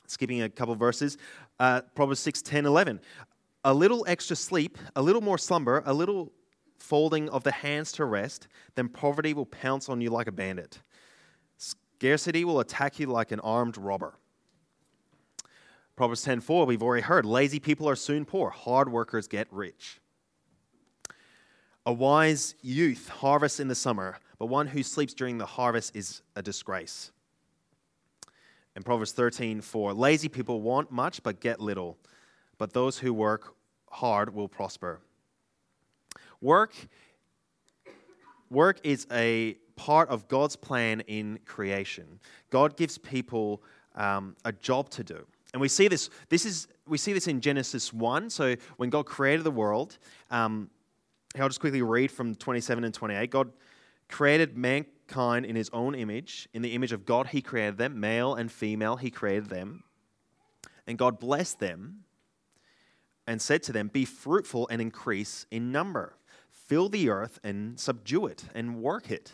Skipping 0.06 0.42
a 0.42 0.50
couple 0.50 0.74
verses, 0.74 1.16
uh, 1.58 1.80
Proverbs 1.94 2.20
6, 2.20 2.42
10, 2.42 2.66
11 2.66 3.00
a 3.64 3.72
little 3.72 4.04
extra 4.06 4.36
sleep, 4.36 4.78
a 4.94 5.02
little 5.02 5.22
more 5.22 5.38
slumber, 5.38 5.82
a 5.86 5.94
little 5.94 6.32
folding 6.78 7.28
of 7.30 7.44
the 7.44 7.52
hands 7.52 7.92
to 7.92 8.04
rest, 8.04 8.48
then 8.74 8.88
poverty 8.88 9.32
will 9.32 9.46
pounce 9.46 9.88
on 9.88 10.00
you 10.00 10.10
like 10.10 10.26
a 10.26 10.32
bandit. 10.32 10.82
Scarcity 11.56 12.44
will 12.44 12.60
attack 12.60 12.98
you 12.98 13.06
like 13.06 13.32
an 13.32 13.40
armed 13.40 13.78
robber. 13.78 14.18
Proverbs 15.96 16.24
10:4 16.24 16.66
we've 16.66 16.82
already 16.82 17.02
heard, 17.02 17.24
lazy 17.24 17.60
people 17.60 17.88
are 17.88 17.96
soon 17.96 18.24
poor, 18.24 18.50
hard 18.50 18.90
workers 18.90 19.28
get 19.28 19.50
rich. 19.52 20.00
A 21.86 21.92
wise 21.92 22.54
youth 22.62 23.08
harvests 23.08 23.60
in 23.60 23.68
the 23.68 23.74
summer, 23.74 24.18
but 24.38 24.46
one 24.46 24.66
who 24.66 24.82
sleeps 24.82 25.14
during 25.14 25.38
the 25.38 25.46
harvest 25.46 25.94
is 25.94 26.22
a 26.34 26.42
disgrace. 26.42 27.12
And 28.74 28.84
Proverbs 28.84 29.12
13:4 29.12 29.94
lazy 29.94 30.28
people 30.28 30.60
want 30.60 30.90
much 30.90 31.22
but 31.22 31.40
get 31.40 31.60
little 31.60 31.98
but 32.58 32.72
those 32.72 32.98
who 32.98 33.12
work 33.12 33.54
hard 33.90 34.34
will 34.34 34.48
prosper. 34.48 35.00
Work, 36.40 36.74
work 38.50 38.80
is 38.82 39.06
a 39.10 39.56
part 39.76 40.08
of 40.08 40.28
God's 40.28 40.56
plan 40.56 41.00
in 41.00 41.38
creation. 41.44 42.20
God 42.50 42.76
gives 42.76 42.98
people 42.98 43.62
um, 43.94 44.36
a 44.44 44.52
job 44.52 44.90
to 44.90 45.04
do. 45.04 45.26
And 45.52 45.60
we 45.60 45.68
see 45.68 45.88
this, 45.88 46.10
this 46.28 46.44
is, 46.44 46.66
we 46.86 46.98
see 46.98 47.12
this 47.12 47.28
in 47.28 47.40
Genesis 47.40 47.92
1. 47.92 48.30
So 48.30 48.56
when 48.76 48.90
God 48.90 49.06
created 49.06 49.44
the 49.44 49.50
world, 49.50 49.98
um, 50.30 50.68
I'll 51.38 51.48
just 51.48 51.60
quickly 51.60 51.82
read 51.82 52.10
from 52.10 52.34
27 52.34 52.84
and 52.84 52.92
28. 52.92 53.30
God 53.30 53.52
created 54.08 54.56
mankind 54.56 55.46
in 55.46 55.56
his 55.56 55.70
own 55.72 55.94
image. 55.94 56.48
In 56.54 56.62
the 56.62 56.74
image 56.74 56.92
of 56.92 57.04
God, 57.04 57.28
he 57.28 57.40
created 57.40 57.78
them. 57.78 57.98
Male 58.00 58.34
and 58.34 58.50
female, 58.50 58.96
he 58.96 59.10
created 59.10 59.48
them. 59.48 59.84
And 60.86 60.98
God 60.98 61.18
blessed 61.18 61.60
them 61.60 62.03
and 63.26 63.40
said 63.40 63.62
to 63.64 63.72
them, 63.72 63.88
Be 63.88 64.04
fruitful 64.04 64.68
and 64.70 64.80
increase 64.80 65.46
in 65.50 65.72
number. 65.72 66.16
Fill 66.50 66.88
the 66.88 67.10
earth 67.10 67.38
and 67.44 67.78
subdue 67.78 68.26
it 68.26 68.44
and 68.54 68.82
work 68.82 69.10
it. 69.10 69.32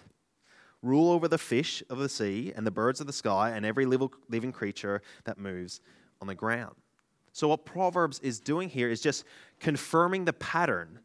Rule 0.83 1.11
over 1.11 1.29
the 1.29 1.39
fish 1.39 1.83
of 1.91 1.99
the 1.99 2.09
sea 2.09 2.53
and 2.57 2.67
the 2.67 2.71
birds 2.71 3.01
of 3.01 3.07
the 3.07 3.13
sky 3.13 3.51
and 3.51 3.67
every 3.67 3.85
living 3.87 4.53
creature 4.53 5.03
that 5.25 5.39
moves 5.39 5.81
on 6.21 6.27
the 6.27 6.35
ground. 6.35 6.75
So, 7.33 7.49
what 7.49 7.65
Proverbs 7.65 8.19
is 8.21 8.41
doing 8.41 8.69
here 8.69 8.91
is 8.91 9.01
just 9.01 9.25
confirming 9.61 10.25
the 10.25 10.33
pattern 10.33 11.01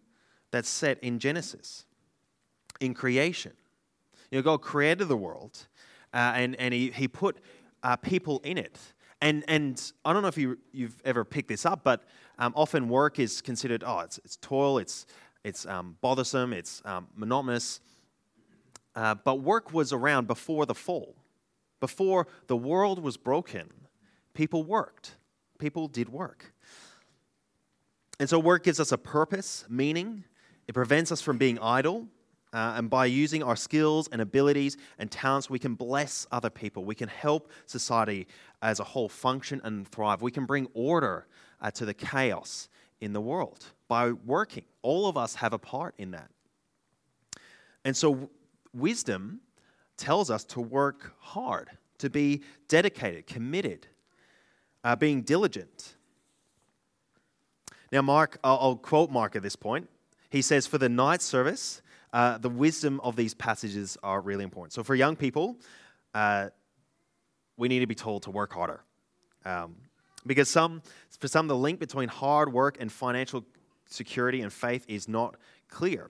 that's 0.51 0.69
set 0.69 0.97
in 1.03 1.19
Genesis, 1.19 1.85
in 2.79 2.93
creation. 2.93 3.51
You 4.31 4.39
know, 4.39 4.43
God 4.43 4.61
created 4.61 5.07
the 5.07 5.17
world 5.17 5.67
uh, 6.13 6.31
and, 6.35 6.55
and 6.55 6.73
he, 6.73 6.91
he 6.91 7.07
put 7.07 7.37
uh, 7.83 7.97
people 7.97 8.39
in 8.43 8.57
it. 8.57 8.79
And, 9.21 9.43
and 9.47 9.91
I 10.03 10.13
don't 10.13 10.21
know 10.21 10.27
if 10.27 10.37
you, 10.37 10.57
you've 10.71 11.01
ever 11.05 11.23
picked 11.23 11.47
this 11.47 11.65
up, 11.65 11.83
but 11.83 12.03
um, 12.37 12.53
often 12.55 12.89
work 12.89 13.19
is 13.19 13.41
considered, 13.41 13.83
oh, 13.85 13.99
it's, 13.99 14.17
it's 14.19 14.35
toil, 14.37 14.77
it's, 14.77 15.05
it's 15.43 15.65
um, 15.65 15.97
bothersome, 16.01 16.53
it's 16.53 16.81
um, 16.85 17.07
monotonous. 17.15 17.79
Uh, 18.95 19.15
but 19.15 19.41
work 19.41 19.73
was 19.73 19.93
around 19.93 20.27
before 20.27 20.65
the 20.65 20.75
fall. 20.75 21.15
Before 21.79 22.27
the 22.47 22.55
world 22.55 22.99
was 22.99 23.17
broken, 23.17 23.69
people 24.33 24.63
worked. 24.63 25.15
People 25.59 25.87
did 25.87 26.09
work. 26.09 26.53
And 28.19 28.29
so 28.29 28.39
work 28.39 28.63
gives 28.63 28.79
us 28.79 28.91
a 28.91 28.97
purpose, 28.97 29.65
meaning. 29.69 30.23
It 30.67 30.73
prevents 30.73 31.11
us 31.11 31.21
from 31.21 31.37
being 31.37 31.59
idle. 31.59 32.07
Uh, 32.55 32.75
and 32.77 32.89
by 32.89 33.05
using 33.05 33.43
our 33.43 33.57
skills 33.57 34.07
and 34.13 34.21
abilities 34.21 34.77
and 34.97 35.11
talents, 35.11 35.49
we 35.49 35.59
can 35.59 35.75
bless 35.75 36.25
other 36.31 36.49
people. 36.49 36.85
We 36.85 36.95
can 36.95 37.09
help 37.09 37.51
society 37.65 38.27
as 38.61 38.79
a 38.79 38.83
whole 38.85 39.09
function 39.09 39.59
and 39.65 39.85
thrive. 39.85 40.21
We 40.21 40.31
can 40.31 40.45
bring 40.45 40.69
order 40.73 41.27
uh, 41.59 41.71
to 41.71 41.85
the 41.85 41.93
chaos 41.93 42.69
in 43.01 43.11
the 43.11 43.19
world 43.19 43.65
by 43.89 44.13
working. 44.13 44.63
All 44.83 45.07
of 45.07 45.17
us 45.17 45.35
have 45.35 45.51
a 45.51 45.57
part 45.57 45.95
in 45.97 46.11
that. 46.11 46.29
And 47.83 47.95
so, 47.95 48.29
wisdom 48.73 49.41
tells 49.97 50.31
us 50.31 50.45
to 50.45 50.61
work 50.61 51.13
hard, 51.19 51.71
to 51.97 52.09
be 52.09 52.41
dedicated, 52.69 53.27
committed, 53.27 53.87
uh, 54.85 54.95
being 54.95 55.23
diligent. 55.23 55.95
Now, 57.91 58.01
Mark, 58.01 58.39
I'll, 58.45 58.59
I'll 58.61 58.75
quote 58.77 59.11
Mark 59.11 59.35
at 59.35 59.43
this 59.43 59.57
point. 59.57 59.89
he 60.29 60.41
says, 60.41 60.65
for 60.65 60.77
the 60.77 60.89
night 60.89 61.21
service, 61.21 61.81
uh, 62.15 62.37
the 62.37 62.49
wisdom 62.49 63.01
of 63.01 63.17
these 63.17 63.33
passages 63.33 63.97
are 64.01 64.21
really 64.21 64.45
important. 64.45 64.71
So 64.71 64.83
for 64.83 64.95
young 64.95 65.17
people, 65.17 65.57
uh, 66.13 66.47
we 67.57 67.67
need 67.67 67.79
to 67.79 67.87
be 67.87 67.95
told 67.95 68.23
to 68.23 68.31
work 68.31 68.53
harder. 68.53 68.79
Um, 69.43 69.75
because 70.25 70.49
some, 70.49 70.81
for 71.19 71.27
some, 71.27 71.47
the 71.47 71.57
link 71.57 71.77
between 71.77 72.07
hard 72.07 72.53
work 72.53 72.77
and 72.79 72.89
financial 72.89 73.43
security 73.89 74.39
and 74.39 74.53
faith 74.53 74.85
is 74.87 75.09
not 75.09 75.35
clear. 75.67 76.09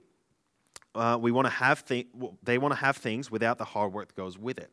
Uh, 0.94 1.18
we 1.20 1.32
want 1.32 1.46
to 1.46 1.52
have 1.52 1.80
thi- 1.80 2.06
they 2.44 2.56
want 2.56 2.72
to 2.72 2.78
have 2.78 2.96
things 2.96 3.28
without 3.28 3.58
the 3.58 3.64
hard 3.64 3.92
work 3.92 4.06
that 4.06 4.16
goes 4.16 4.38
with 4.38 4.58
it. 4.58 4.70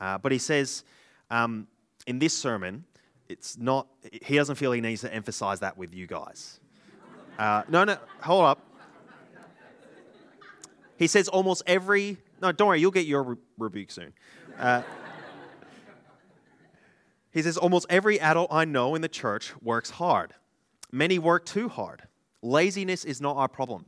Uh, 0.00 0.16
but 0.16 0.30
he 0.30 0.38
says 0.38 0.84
um, 1.32 1.66
in 2.06 2.20
this 2.20 2.38
sermon, 2.38 2.84
it's 3.28 3.58
not. 3.58 3.88
He 4.22 4.36
doesn't 4.36 4.54
feel 4.54 4.70
he 4.70 4.80
needs 4.80 5.00
to 5.00 5.12
emphasize 5.12 5.58
that 5.60 5.76
with 5.76 5.92
you 5.92 6.06
guys. 6.06 6.60
Uh, 7.36 7.64
no, 7.68 7.82
no, 7.82 7.96
hold 8.20 8.44
up. 8.44 8.69
He 11.00 11.06
says 11.06 11.28
almost 11.28 11.62
every. 11.66 12.18
No, 12.42 12.52
don't 12.52 12.68
worry, 12.68 12.78
you'll 12.78 12.90
get 12.90 13.06
your 13.06 13.22
re- 13.22 13.36
rebuke 13.56 13.90
soon. 13.90 14.12
Uh, 14.58 14.82
he 17.32 17.40
says 17.40 17.56
almost 17.56 17.86
every 17.88 18.20
adult 18.20 18.52
I 18.52 18.66
know 18.66 18.94
in 18.94 19.00
the 19.00 19.08
church 19.08 19.54
works 19.62 19.88
hard. 19.88 20.34
Many 20.92 21.18
work 21.18 21.46
too 21.46 21.70
hard. 21.70 22.02
Laziness 22.42 23.06
is 23.06 23.18
not 23.18 23.38
our 23.38 23.48
problem. 23.48 23.86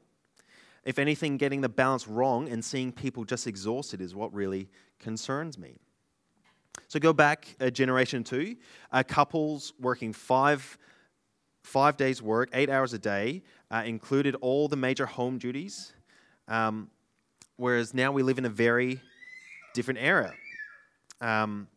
If 0.84 0.98
anything, 0.98 1.36
getting 1.36 1.60
the 1.60 1.68
balance 1.68 2.08
wrong 2.08 2.48
and 2.48 2.64
seeing 2.64 2.92
people 2.92 3.26
just 3.26 3.46
exhausted 3.46 4.00
is 4.00 4.14
what 4.14 4.32
really 4.32 4.70
concerns 4.98 5.58
me. 5.58 5.76
So 6.88 6.98
go 6.98 7.12
back 7.12 7.46
a 7.60 7.70
generation 7.70 8.24
two, 8.24 8.56
uh, 8.90 9.02
couples 9.06 9.74
working 9.78 10.14
five, 10.14 10.78
five 11.62 11.98
days' 11.98 12.22
work, 12.22 12.48
eight 12.54 12.70
hours 12.70 12.94
a 12.94 12.98
day, 12.98 13.42
uh, 13.70 13.82
included 13.84 14.34
all 14.36 14.66
the 14.66 14.76
major 14.76 15.04
home 15.04 15.36
duties, 15.36 15.92
um, 16.48 16.88
whereas 17.56 17.94
now 17.94 18.12
we 18.12 18.22
live 18.22 18.38
in 18.38 18.44
a 18.44 18.50
very 18.50 19.00
different 19.74 20.00
era. 20.00 20.32
Um, 21.20 21.68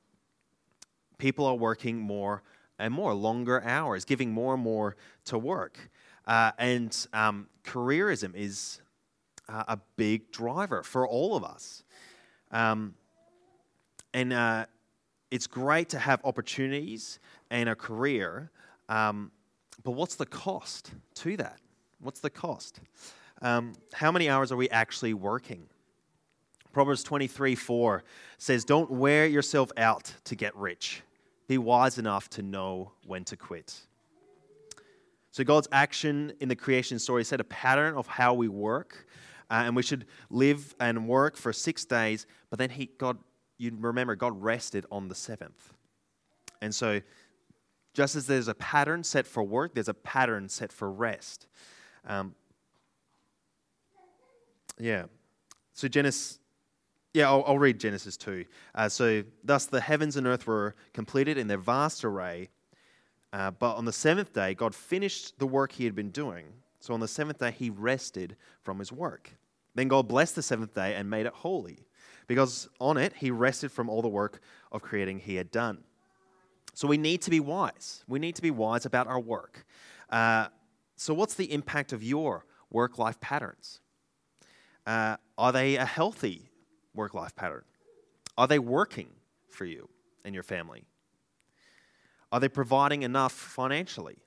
people 1.17 1.45
are 1.45 1.55
working 1.55 1.99
more 1.99 2.43
and 2.77 2.93
more, 2.93 3.13
longer 3.13 3.63
hours, 3.63 4.05
giving 4.05 4.31
more 4.31 4.53
and 4.53 4.63
more 4.63 4.95
to 5.25 5.37
work. 5.37 5.77
Uh, 6.25 6.51
and 6.57 7.07
um, 7.13 7.47
careerism 7.63 8.35
is 8.35 8.81
uh, 9.47 9.63
a 9.67 9.79
big 9.95 10.31
driver 10.31 10.83
for 10.83 11.07
all 11.07 11.35
of 11.35 11.43
us. 11.43 11.83
Um, 12.51 12.95
and 14.13 14.33
uh, 14.33 14.65
it's 15.31 15.47
great 15.47 15.89
to 15.89 15.99
have 15.99 16.21
opportunities 16.23 17.19
and 17.51 17.69
a 17.69 17.75
career, 17.75 18.51
um, 18.89 19.31
but 19.83 19.91
what's 19.91 20.15
the 20.15 20.25
cost 20.25 20.91
to 21.15 21.37
that? 21.37 21.59
What's 21.99 22.19
the 22.19 22.29
cost? 22.29 22.79
Um, 23.41 23.73
how 23.93 24.11
many 24.11 24.29
hours 24.29 24.51
are 24.51 24.55
we 24.55 24.69
actually 24.69 25.13
working? 25.13 25.67
Proverbs 26.71 27.03
23 27.03 27.55
4 27.55 28.03
says, 28.37 28.65
Don't 28.65 28.91
wear 28.91 29.25
yourself 29.25 29.71
out 29.77 30.13
to 30.25 30.35
get 30.35 30.55
rich. 30.55 31.01
Be 31.47 31.57
wise 31.57 31.97
enough 31.97 32.29
to 32.31 32.41
know 32.41 32.91
when 33.05 33.23
to 33.25 33.37
quit. 33.37 33.79
So, 35.31 35.43
God's 35.43 35.67
action 35.71 36.33
in 36.39 36.49
the 36.49 36.55
creation 36.55 36.97
story 36.97 37.23
set 37.23 37.39
a 37.39 37.45
pattern 37.45 37.95
of 37.95 38.07
how 38.07 38.33
we 38.33 38.47
work, 38.47 39.07
uh, 39.49 39.63
and 39.65 39.75
we 39.75 39.83
should 39.83 40.05
live 40.29 40.73
and 40.79 41.07
work 41.07 41.37
for 41.37 41.53
six 41.53 41.85
days. 41.85 42.25
But 42.49 42.59
then 42.59 42.69
he, 42.69 42.89
God, 42.97 43.17
you 43.57 43.71
remember, 43.79 44.15
God 44.15 44.41
rested 44.41 44.85
on 44.91 45.07
the 45.07 45.15
seventh. 45.15 45.73
And 46.61 46.73
so, 46.73 47.01
just 47.93 48.15
as 48.15 48.27
there's 48.27 48.47
a 48.47 48.55
pattern 48.55 49.03
set 49.03 49.27
for 49.27 49.43
work, 49.43 49.75
there's 49.75 49.87
a 49.87 49.93
pattern 49.93 50.49
set 50.49 50.71
for 50.71 50.91
rest. 50.91 51.47
Um, 52.05 52.35
yeah. 54.79 55.05
So, 55.73 55.87
Genesis. 55.87 56.39
Yeah, 57.13 57.29
I'll, 57.29 57.45
I'll 57.47 57.59
read 57.59 57.79
Genesis 57.79 58.17
2. 58.17 58.43
Uh, 58.73 58.89
so, 58.89 59.23
thus 59.43 59.67
the 59.67 59.79
heavens 59.79 60.17
and 60.17 60.27
earth 60.27 60.45
were 60.47 60.75
completed 60.93 61.37
in 61.37 61.47
their 61.47 61.57
vast 61.57 62.03
array. 62.03 62.49
Uh, 63.35 63.51
but 63.51 63.75
on 63.75 63.83
the 63.83 63.91
seventh 63.91 64.33
day, 64.33 64.53
God 64.53 64.73
finished 64.73 65.37
the 65.39 65.45
work 65.47 65.73
he 65.73 65.83
had 65.83 65.93
been 65.93 66.09
doing. 66.09 66.45
So 66.79 66.93
on 66.93 67.01
the 67.01 67.07
seventh 67.07 67.39
day, 67.39 67.51
he 67.51 67.69
rested 67.69 68.37
from 68.61 68.79
his 68.79 68.91
work. 68.91 69.31
Then 69.73 69.89
God 69.89 70.07
blessed 70.07 70.35
the 70.35 70.41
seventh 70.41 70.73
day 70.73 70.95
and 70.95 71.09
made 71.09 71.25
it 71.25 71.33
holy, 71.33 71.85
because 72.27 72.69
on 72.79 72.95
it 72.95 73.11
he 73.17 73.31
rested 73.31 73.71
from 73.71 73.89
all 73.89 74.01
the 74.01 74.07
work 74.07 74.39
of 74.71 74.81
creating 74.81 75.19
he 75.19 75.35
had 75.35 75.51
done. 75.51 75.79
So 76.73 76.87
we 76.87 76.97
need 76.97 77.21
to 77.23 77.29
be 77.29 77.39
wise. 77.39 78.03
We 78.07 78.19
need 78.19 78.35
to 78.35 78.41
be 78.41 78.51
wise 78.51 78.85
about 78.85 79.07
our 79.07 79.19
work. 79.19 79.65
Uh, 80.09 80.47
so, 80.95 81.13
what's 81.13 81.33
the 81.33 81.51
impact 81.51 81.91
of 81.91 82.03
your 82.03 82.45
work 82.69 82.97
life 82.97 83.19
patterns? 83.19 83.81
Uh, 84.85 85.17
are 85.37 85.51
they 85.51 85.75
a 85.75 85.85
healthy 85.85 86.49
work 86.93 87.13
life 87.13 87.35
pattern? 87.35 87.63
Are 88.37 88.47
they 88.47 88.59
working 88.59 89.09
for 89.49 89.65
you 89.65 89.89
and 90.23 90.33
your 90.33 90.43
family? 90.43 90.85
Are 92.31 92.39
they 92.39 92.49
providing 92.49 93.03
enough 93.03 93.31
financially? 93.31 94.17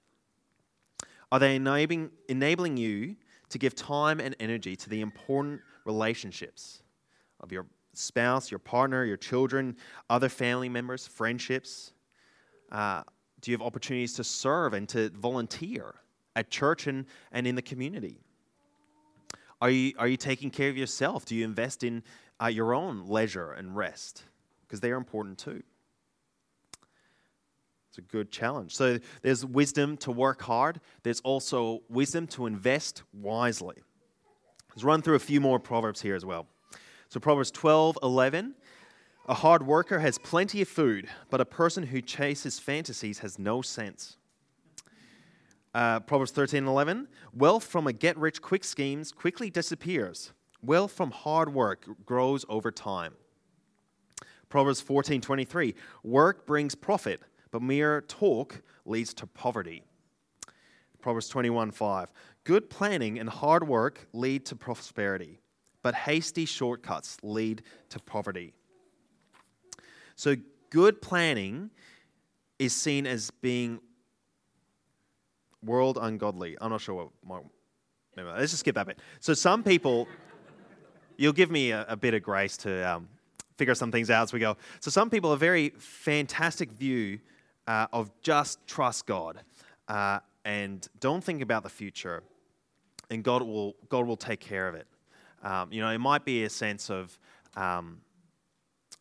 Are 1.31 1.39
they 1.39 1.57
enabling, 1.57 2.11
enabling 2.29 2.77
you 2.77 3.17
to 3.51 3.59
give 3.59 3.75
time 3.75 4.21
and 4.21 4.35
energy 4.41 4.77
to 4.77 4.89
the 4.89 5.01
important 5.01 5.61
relationships 5.85 6.83
of 7.41 7.53
your 7.53 7.67
spouse, 7.93 8.51
your 8.51 8.59
partner, 8.59 9.05
your 9.05 9.17
children, 9.17 9.77
other 10.09 10.29
family 10.29 10.69
members, 10.69 11.07
friendships? 11.07 11.93
Uh, 12.73 13.03
do 13.41 13.51
you 13.51 13.57
have 13.57 13.65
opportunities 13.65 14.15
to 14.15 14.25
serve 14.25 14.75
and 14.75 14.89
to 14.89 15.11
volunteer 15.11 15.95
at 16.35 16.51
church 16.51 16.87
and, 16.87 17.07
and 17.33 17.47
in 17.47 17.55
the 17.55 17.63
community? 17.63 18.21
Are 19.61 19.71
you, 19.71 19.93
are 19.99 20.09
you 20.09 20.17
taking 20.17 20.51
care 20.51 20.69
of 20.69 20.77
yourself? 20.77 21.25
Do 21.25 21.35
you 21.35 21.45
invest 21.45 21.83
in 21.83 22.03
uh, 22.41 22.47
your 22.47 22.75
own 22.75 23.09
leisure 23.09 23.53
and 23.53 23.77
rest? 23.77 24.23
Because 24.67 24.81
they 24.81 24.91
are 24.91 24.97
important 24.97 25.39
too. 25.39 25.63
It's 27.89 27.99
a 27.99 28.03
good 28.03 28.31
challenge. 28.31 28.77
So 28.77 28.99
there's 29.23 29.45
wisdom 29.45 29.97
to 29.99 30.13
work 30.13 30.43
hard, 30.43 30.81
there's 31.03 31.21
also 31.21 31.83
wisdom 31.89 32.27
to 32.29 32.47
invest 32.47 33.03
wisely. 33.13 33.77
Let's 34.71 34.85
run 34.85 35.03
through 35.03 35.17
a 35.17 35.21
few 35.21 35.41
more 35.41 35.59
proverbs 35.59 36.01
here 36.01 36.15
as 36.15 36.25
well. 36.25 36.47
So 37.09 37.19
Proverbs 37.19 37.51
12, 37.51 37.99
11. 38.03 38.55
A 39.29 39.35
hard 39.35 39.67
worker 39.67 39.99
has 39.99 40.19
plenty 40.19 40.63
of 40.63 40.69
food, 40.69 41.09
but 41.31 41.41
a 41.41 41.45
person 41.45 41.85
who 41.85 42.01
chases 42.01 42.59
fantasies 42.59 43.19
has 43.19 43.39
no 43.39 43.61
sense. 43.61 44.18
Uh, 45.75 46.01
Proverbs 46.01 46.31
13, 46.31 46.67
11. 46.67 47.09
Wealth 47.35 47.65
from 47.65 47.87
a 47.87 47.93
get 47.93 48.17
rich 48.17 48.41
quick 48.41 48.65
schemes 48.65 49.13
quickly 49.13 49.51
disappears. 49.51 50.33
Wealth 50.63 50.93
from 50.93 51.11
hard 51.11 51.53
work 51.53 51.87
grows 52.05 52.45
over 52.49 52.71
time. 52.71 53.15
Proverbs 54.49 54.81
14, 54.81 55.21
23. 55.21 55.75
Work 56.03 56.47
brings 56.47 56.75
profit, 56.75 57.21
but 57.51 57.63
mere 57.63 58.01
talk 58.03 58.63
leads 58.87 59.13
to 59.15 59.27
poverty. 59.27 59.83
Proverbs 61.01 61.29
21 61.29 61.71
5. 61.71 62.13
Good 62.45 62.71
planning 62.71 63.19
and 63.19 63.29
hard 63.29 63.69
work 63.69 64.09
lead 64.13 64.47
to 64.47 64.57
prosperity, 64.57 65.39
but 65.83 65.95
hasty 65.95 66.47
shortcuts 66.47 67.19
lead 67.23 67.63
to 67.91 67.99
poverty. 68.01 68.55
So, 70.17 70.35
good 70.71 71.01
planning 71.01 71.71
is 72.59 72.75
seen 72.75 73.07
as 73.07 73.31
being 73.31 73.81
world 75.65 75.99
ungodly. 76.01 76.57
I'm 76.61 76.71
not 76.71 76.81
sure 76.81 76.95
what 76.95 77.09
my. 77.27 77.41
let's 78.17 78.53
just 78.53 78.61
skip 78.61 78.75
that 78.75 78.87
bit. 78.87 78.99
So, 79.21 79.35
some 79.35 79.63
people, 79.63 80.09
you'll 81.17 81.33
give 81.33 81.51
me 81.51 81.71
a, 81.71 81.85
a 81.89 81.97
bit 81.97 82.15
of 82.15 82.23
grace 82.23 82.57
to 82.59 82.91
um, 82.91 83.09
figure 83.57 83.75
some 83.75 83.93
things 83.93 84.11
out 84.11 84.25
as 84.25 84.33
we 84.33 84.41
go. 84.41 84.57
So, 84.81 84.91
some 84.91 85.11
people 85.11 85.31
have 85.31 85.39
a 85.39 85.41
very 85.41 85.71
fantastic 85.79 86.73
view 86.73 87.21
uh, 87.67 87.87
of 87.93 88.11
just 88.23 88.67
trust 88.67 89.07
God 89.07 89.41
uh, 89.89 90.21
and 90.45 90.89
don't 91.01 91.23
think 91.23 91.43
about 91.43 91.63
the 91.63 91.69
future, 91.69 92.23
and 93.11 93.23
God 93.23 93.43
will 93.43 93.77
God 93.89 94.07
will 94.07 94.17
take 94.17 94.41
care 94.41 94.69
of 94.69 94.75
it. 94.75 94.87
Um, 95.43 95.73
you 95.73 95.81
know, 95.81 95.89
it 95.89 95.99
might 95.99 96.25
be 96.25 96.45
a 96.45 96.51
sense 96.51 96.91
of 96.91 97.17
um, 97.55 98.01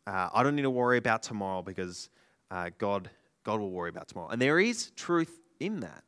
uh, 0.06 0.30
I 0.34 0.44
don't 0.44 0.56
need 0.56 0.64
to 0.64 0.70
worry 0.70 0.98
about 0.98 1.24
tomorrow 1.24 1.62
because 1.62 2.10
uh, 2.52 2.70
God 2.78 3.10
God 3.44 3.60
will 3.60 3.72
worry 3.72 3.90
about 3.90 4.08
tomorrow, 4.08 4.30
and 4.30 4.42
there 4.42 4.60
is 4.60 4.92
truth 4.96 5.40
in 5.60 5.80
that. 5.82 6.04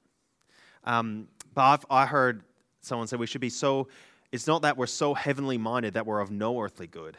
Um, 0.83 1.27
but 1.53 1.61
I've, 1.61 1.85
I 1.89 2.05
heard 2.05 2.43
someone 2.81 3.07
say 3.07 3.17
we 3.17 3.27
should 3.27 3.41
be 3.41 3.49
so. 3.49 3.87
It's 4.31 4.47
not 4.47 4.61
that 4.61 4.77
we're 4.77 4.87
so 4.87 5.13
heavenly 5.13 5.57
minded 5.57 5.95
that 5.95 6.05
we're 6.05 6.19
of 6.19 6.31
no 6.31 6.61
earthly 6.61 6.87
good. 6.87 7.17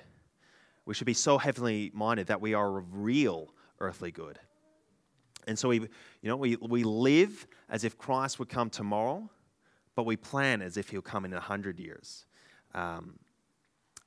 We 0.87 0.94
should 0.94 1.07
be 1.07 1.14
so 1.14 1.38
heavenly 1.38 1.90
minded 1.94 2.29
that 2.29 2.40
we 2.40 2.55
are 2.55 2.79
of 2.79 2.85
real 2.92 3.53
earthly 3.81 4.11
good. 4.11 4.38
And 5.46 5.59
so 5.59 5.68
we, 5.68 5.81
you 5.81 5.88
know, 6.23 6.37
we, 6.37 6.57
we 6.57 6.85
live 6.85 7.46
as 7.68 7.85
if 7.85 7.99
Christ 7.99 8.38
would 8.38 8.49
come 8.49 8.70
tomorrow, 8.70 9.29
but 9.94 10.05
we 10.05 10.16
plan 10.16 10.62
as 10.62 10.77
if 10.77 10.88
he'll 10.88 11.03
come 11.03 11.25
in 11.25 11.33
a 11.33 11.40
hundred 11.40 11.81
years. 11.81 12.27
Um, 12.75 13.18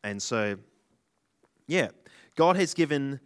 and 0.03 0.21
so, 0.21 0.57
yeah, 1.67 1.89
God 2.35 2.55
has 2.55 2.73
given 2.73 3.19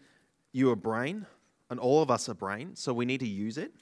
you 0.52 0.72
a 0.72 0.76
brain, 0.76 1.26
and 1.70 1.80
all 1.80 2.02
of 2.02 2.10
us 2.10 2.30
a 2.30 2.36
brain, 2.36 2.76
so 2.76 2.94
we 2.94 3.06
need 3.06 3.20
to 3.20 3.28
use 3.28 3.58
it. 3.58 3.74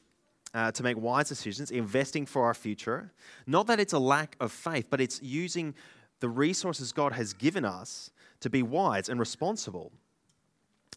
Uh, 0.56 0.72
to 0.72 0.84
make 0.84 0.98
wise 0.98 1.28
decisions, 1.28 1.70
investing 1.70 2.26
for 2.26 2.46
our 2.46 2.54
future. 2.54 3.12
Not 3.46 3.68
that 3.68 3.80
it's 3.80 3.94
a 3.94 4.00
lack 4.00 4.38
of 4.40 4.52
faith, 4.52 4.88
but 4.90 5.02
it's 5.02 5.22
using 5.22 5.76
the 6.22 6.30
resources 6.30 6.94
God 6.94 7.12
has 7.12 7.34
given 7.34 7.66
us 7.66 8.10
to 8.40 8.50
be 8.50 8.64
wise 8.64 9.10
and 9.10 9.20
responsible. 9.20 9.92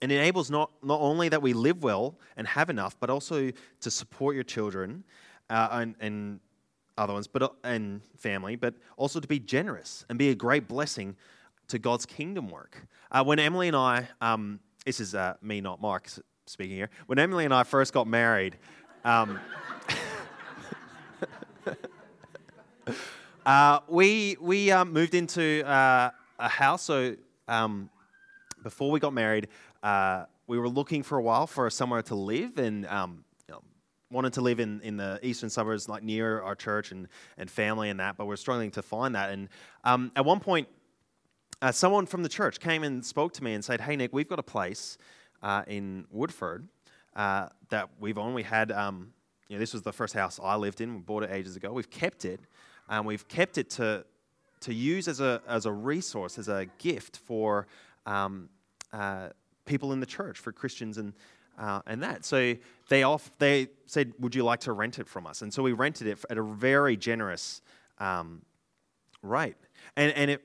It 0.01 0.13
enables 0.13 0.49
not, 0.49 0.71
not 0.83 1.01
only 1.01 1.29
that 1.29 1.43
we 1.43 1.55
live 1.55 1.83
well 1.83 2.15
and 2.37 2.47
have 2.47 2.71
enough, 2.71 2.97
but 3.01 3.11
also 3.11 3.51
to 3.81 3.91
support 3.91 4.37
your 4.37 4.45
children 4.45 5.03
uh, 5.51 5.69
and, 5.73 5.97
and 5.99 6.39
other 6.97 7.13
ones, 7.13 7.27
but, 7.27 7.53
and 7.65 8.01
family, 8.17 8.55
but 8.55 8.75
also 8.97 9.19
to 9.19 9.27
be 9.27 9.41
generous 9.41 10.05
and 10.09 10.19
be 10.21 10.31
a 10.31 10.37
great 10.37 10.69
blessing 10.69 11.17
to 11.67 11.81
God's 11.81 12.07
kingdom 12.07 12.49
work. 12.49 12.87
Uh, 13.11 13.25
when 13.25 13.41
Emily 13.41 13.67
and 13.67 13.77
I, 13.77 14.09
um, 14.21 14.61
this 14.87 15.01
is 15.01 15.17
uh, 15.17 15.35
me, 15.43 15.61
not 15.61 15.81
Mark 15.81 16.09
speaking 16.47 16.77
here, 16.77 16.91
when 17.07 17.19
Emily 17.19 17.45
and 17.45 17.53
I 17.53 17.65
first 17.65 17.93
got 17.93 18.07
married, 18.07 18.57
um, 19.05 19.39
uh, 23.47 23.81
we 23.89 24.37
we 24.41 24.71
um, 24.71 24.93
moved 24.93 25.15
into 25.15 25.67
uh, 25.67 26.11
a 26.39 26.49
house. 26.49 26.83
So 26.83 27.17
um, 27.47 27.91
before 28.63 28.91
we 28.91 29.01
got 29.01 29.13
married, 29.13 29.49
uh, 29.83 30.25
we 30.47 30.59
were 30.59 30.69
looking 30.69 31.03
for 31.03 31.19
a 31.19 31.23
while 31.23 31.47
for 31.47 31.69
somewhere 31.71 32.03
to 32.03 32.15
live 32.15 32.59
and 32.59 32.87
um, 32.87 33.25
wanted 34.11 34.33
to 34.35 34.41
live 34.41 34.61
in, 34.61 34.81
in 34.81 34.97
the 34.97 35.19
eastern 35.23 35.51
suburbs, 35.51 35.89
like 35.89 36.03
near 36.03 36.41
our 36.43 36.55
church 36.55 36.93
and, 36.93 37.09
and 37.37 37.51
family 37.51 37.91
and 37.91 38.01
that. 38.01 38.17
But 38.17 38.27
we're 38.27 38.37
struggling 38.37 38.71
to 38.73 38.83
find 38.83 39.15
that. 39.15 39.31
And 39.31 39.49
um, 39.85 40.13
at 40.17 40.25
one 40.25 40.41
point, 40.41 40.69
uh, 41.61 41.73
someone 41.73 42.07
from 42.07 42.23
the 42.23 42.29
church 42.29 42.61
came 42.61 42.85
and 42.85 43.05
spoke 43.05 43.33
to 43.35 43.45
me 43.45 43.55
and 43.55 43.65
said, 43.65 43.81
"Hey 43.81 43.97
Nick, 43.97 44.13
we've 44.13 44.29
got 44.29 44.39
a 44.39 44.45
place 44.45 44.97
uh, 45.43 45.65
in 45.67 46.07
Woodford." 46.11 46.69
Uh, 47.19 47.49
that 47.69 47.91
we've 48.01 48.17
only 48.17 48.45
had. 48.45 48.73
Um, 48.73 49.13
you 49.49 49.57
know, 49.57 49.61
this 49.61 49.73
was 49.73 49.83
the 49.83 49.93
first 49.93 50.15
house 50.15 50.39
I 50.43 50.57
lived 50.57 50.81
in. 50.81 50.95
We 50.95 51.01
bought 51.01 51.25
it 51.25 51.31
ages 51.31 51.57
ago. 51.57 51.73
We've 51.73 51.91
kept 51.91 52.25
it, 52.25 52.41
and 52.89 53.05
we've 53.05 53.27
kept 53.29 53.59
it 53.59 53.69
to 53.71 54.05
to 54.61 54.73
use 54.73 55.09
as 55.09 55.21
a 55.21 55.43
as 55.47 55.67
a 55.67 55.73
resource, 55.73 56.39
as 56.39 56.49
a 56.49 56.67
gift 56.79 57.17
for 57.19 57.67
um, 58.07 58.49
uh, 58.93 59.31
people 59.67 59.93
in 59.93 60.01
the 60.01 60.07
church, 60.07 60.39
for 60.39 60.53
Christians 60.53 60.97
and. 60.97 61.13
Uh, 61.61 61.83
and 61.89 62.01
that. 62.05 62.25
So 62.25 62.55
they 62.89 63.03
off, 63.03 63.33
they 63.41 63.67
said, 63.87 64.13
"Would 64.21 64.33
you 64.33 64.45
like 64.45 64.61
to 64.61 64.73
rent 64.73 65.01
it 65.01 65.09
from 65.09 65.27
us?" 65.27 65.43
And 65.43 65.53
so 65.53 65.61
we 65.61 65.73
rented 65.73 66.07
it 66.07 66.25
at 66.31 66.39
a 66.39 66.43
very 66.45 66.97
generous 66.97 67.63
um, 67.99 68.43
rate. 69.25 69.57
And 69.97 70.13
and 70.13 70.31
it 70.31 70.45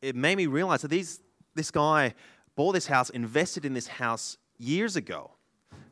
it 0.00 0.14
made 0.14 0.36
me 0.36 0.46
realize 0.46 0.82
that 0.82 0.92
these 0.92 1.20
this 1.56 1.72
guy 1.72 2.14
bought 2.54 2.70
this 2.70 2.86
house, 2.86 3.10
invested 3.10 3.64
in 3.64 3.74
this 3.74 3.88
house 3.88 4.38
years 4.56 4.94
ago, 4.94 5.32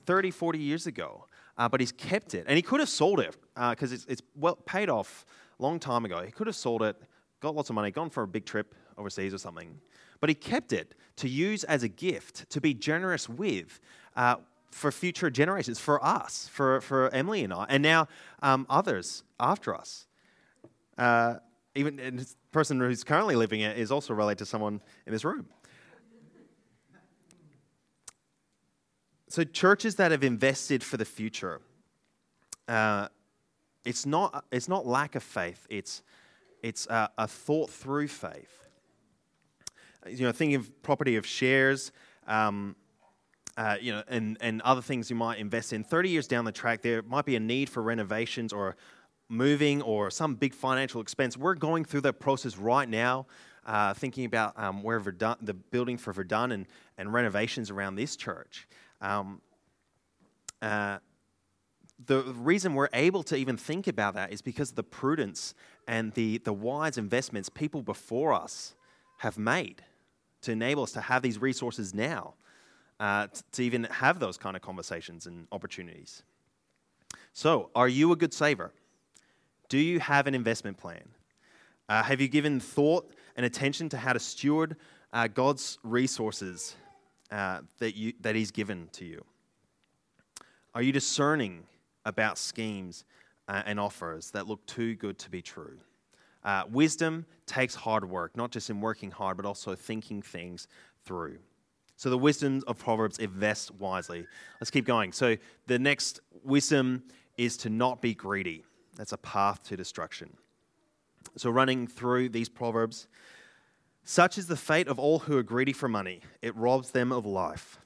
30, 0.07 0.31
40 0.31 0.59
years 0.59 0.87
ago, 0.87 1.27
uh, 1.59 1.69
but 1.69 1.81
he's 1.81 1.93
kept 1.93 2.35
it. 2.35 2.45
And 2.49 2.57
he 2.57 2.63
could 2.63 2.81
have 2.81 2.89
sold 2.89 3.21
it 3.21 3.37
because 3.55 3.93
uh, 3.93 3.95
it's, 3.95 4.05
it's 4.07 4.23
well 4.37 4.57
paid 4.57 4.89
off 4.89 5.25
a 5.59 5.63
long 5.63 5.79
time 5.79 6.05
ago. 6.05 6.23
He 6.23 6.33
could 6.33 6.47
have 6.47 6.57
sold 6.57 6.83
it, 6.83 6.97
got 7.41 7.55
lots 7.55 7.71
of 7.71 7.75
money, 7.75 7.91
gone 7.91 8.11
for 8.11 8.23
a 8.23 8.29
big 8.29 8.45
trip 8.45 8.75
overseas 8.99 9.35
or 9.35 9.39
something. 9.39 9.81
But 10.21 10.29
he 10.29 10.35
kept 10.35 10.73
it 10.73 10.95
to 11.17 11.29
use 11.29 11.65
as 11.65 11.83
a 11.83 11.89
gift, 11.89 12.49
to 12.51 12.61
be 12.61 12.75
generous 12.75 13.29
with. 13.29 13.81
Uh, 14.17 14.37
for 14.71 14.91
future 14.91 15.31
generations, 15.31 15.79
for 15.79 16.03
us, 16.03 16.49
for, 16.51 16.81
for 16.81 17.11
Emily 17.11 17.45
and 17.45 17.53
I, 17.53 17.67
and 17.69 17.83
now 17.83 18.09
um, 18.43 18.67
others 18.71 19.23
after 19.39 19.75
us. 19.75 20.07
Uh, 20.97 21.35
even 21.75 21.97
the 21.97 22.27
person 22.53 22.81
who's 22.81 23.05
currently 23.05 23.37
living 23.37 23.61
it 23.61 23.79
is 23.79 23.93
also 23.93 24.15
related 24.15 24.39
to 24.39 24.47
someone 24.47 24.81
in 25.07 25.13
this 25.13 25.25
room. 25.25 25.47
So, 29.33 29.45
churches 29.45 29.95
that 29.95 30.11
have 30.11 30.25
invested 30.25 30.85
for 30.85 30.99
the 30.99 31.07
future, 31.07 31.63
uh, 32.69 33.09
it's, 33.83 34.05
not, 34.05 34.45
it's 34.53 34.69
not 34.69 34.87
lack 34.87 35.15
of 35.15 35.23
faith, 35.23 35.67
it's, 35.71 36.03
it's 36.63 36.87
a, 36.89 37.09
a 37.17 37.27
thought 37.27 37.71
through 37.71 38.09
faith. 38.09 38.63
You 40.07 40.27
know, 40.27 40.33
thinking 40.33 40.57
of 40.57 40.83
property 40.83 41.17
of 41.17 41.25
shares, 41.25 41.93
um, 42.27 42.77
uh, 43.57 43.79
you 43.81 43.93
know, 43.93 44.03
and, 44.07 44.37
and 44.43 44.61
other 44.67 44.83
things 44.83 45.09
you 45.09 45.17
might 45.17 45.39
invest 45.39 45.73
in. 45.73 45.83
30 45.83 46.11
years 46.11 46.27
down 46.29 46.45
the 46.45 46.53
track, 46.53 46.83
there 46.83 47.01
might 47.01 47.25
be 47.25 47.35
a 47.35 47.41
need 47.41 47.71
for 47.71 47.83
renovations 47.83 48.53
or 48.53 48.77
moving 49.31 49.81
or 49.81 50.11
some 50.11 50.35
big 50.35 50.53
financial 50.53 51.01
expense. 51.01 51.39
We're 51.39 51.55
going 51.55 51.87
through 51.87 52.03
that 52.03 52.21
process 52.21 52.59
right 52.59 52.87
now, 52.87 53.25
uh, 53.65 53.95
thinking 53.95 54.27
about 54.27 54.59
um, 54.59 54.83
where 54.83 55.01
Verdun, 55.01 55.37
the 55.41 55.55
building 55.55 55.97
for 55.97 56.13
Verdun 56.13 56.53
and, 56.53 56.67
and 56.99 57.15
renovations 57.15 57.71
around 57.71 57.95
this 57.95 58.15
church. 58.15 58.69
Um, 59.03 59.43
uh, 60.63 60.99
the 62.07 62.23
reason 62.23 62.75
we're 62.75 62.89
able 62.93 63.23
to 63.25 63.37
even 63.37 63.57
think 63.57 63.87
about 63.87 64.15
that 64.15 64.33
is 64.33 64.41
because 64.41 64.71
of 64.71 64.77
the 64.77 64.83
prudence 64.83 65.55
and 65.87 66.13
the, 66.15 66.39
the 66.39 66.53
wise 66.53 66.97
investments 66.97 67.49
people 67.49 67.83
before 67.83 68.33
us 68.33 68.75
have 69.19 69.37
made 69.37 69.83
to 70.43 70.53
enable 70.53 70.85
us 70.85 70.93
to 70.93 71.01
have 71.01 71.23
these 71.23 71.41
resources 71.41 71.95
now, 71.95 72.35
uh, 72.99 73.27
t- 73.27 73.41
to 73.53 73.63
even 73.63 73.85
have 73.85 74.19
those 74.19 74.37
kind 74.37 74.57
of 74.57 74.63
conversations 74.63 75.27
and 75.27 75.47
opportunities. 75.53 76.23
So, 77.33 77.71
are 77.75 77.89
you 77.89 78.13
a 78.13 78.17
good 78.17 78.35
saver? 78.35 78.73
Do 79.69 79.79
you 79.79 80.01
have 80.01 80.27
an 80.27 80.35
investment 80.35 80.77
plan? 80.77 81.09
Uh, 81.89 82.03
have 82.03 82.21
you 82.21 82.29
given 82.29 82.59
thought 82.61 83.13
and 83.37 83.47
attention 83.47 83.89
to 83.91 83.97
how 83.97 84.13
to 84.13 84.19
steward 84.19 84.77
uh, 85.13 85.29
God's 85.29 85.79
resources 85.83 86.77
uh, 87.33 87.61
that, 87.79 87.97
you, 87.97 88.13
that 88.21 88.37
He's 88.37 88.51
given 88.51 88.89
to 88.93 89.05
you? 89.05 89.25
Are 90.75 90.83
you 90.83 90.93
discerning 90.93 91.65
about 92.05 92.39
schemes 92.39 93.05
uh, 93.49 93.63
and 93.67 93.81
offers 93.81 94.31
that 94.31 94.47
look 94.47 94.65
too 94.67 94.95
good 94.95 95.19
to 95.19 95.31
be 95.31 95.43
true? 95.43 95.79
Uh, 96.45 96.65
wisdom 96.71 97.25
takes 97.47 97.75
hard 97.75 98.09
work, 98.09 98.37
not 98.37 98.51
just 98.51 98.69
in 98.69 98.81
working 98.81 99.11
hard, 99.11 99.37
but 99.37 99.47
also 99.47 99.75
thinking 99.75 100.21
things 100.21 100.69
through. 101.05 101.39
So, 101.97 102.11
the 102.11 102.19
wisdom 102.19 102.63
of 102.67 102.79
Proverbs 102.79 103.19
invest 103.19 103.71
wisely. 103.77 104.27
Let's 104.61 104.71
keep 104.71 104.85
going. 104.85 105.13
So, 105.13 105.37
the 105.69 105.79
next 105.79 106.21
wisdom 106.43 107.05
is 107.37 107.57
to 107.59 107.71
not 107.71 108.03
be 108.03 108.15
greedy. 108.15 108.65
That's 108.97 109.13
a 109.13 109.19
path 109.19 109.63
to 109.65 109.77
destruction. 109.77 110.31
So, 111.37 111.49
running 111.49 111.87
through 111.87 112.31
these 112.31 112.49
Proverbs, 112.49 113.07
such 114.05 114.39
is 114.39 114.47
the 114.47 114.57
fate 114.57 114.89
of 114.89 114.99
all 114.99 115.21
who 115.21 115.37
are 115.37 115.43
greedy 115.43 115.73
for 115.73 115.89
money, 115.89 116.21
it 116.41 116.57
robs 116.57 116.91
them 116.91 117.13
of 117.13 117.25
life. 117.25 117.79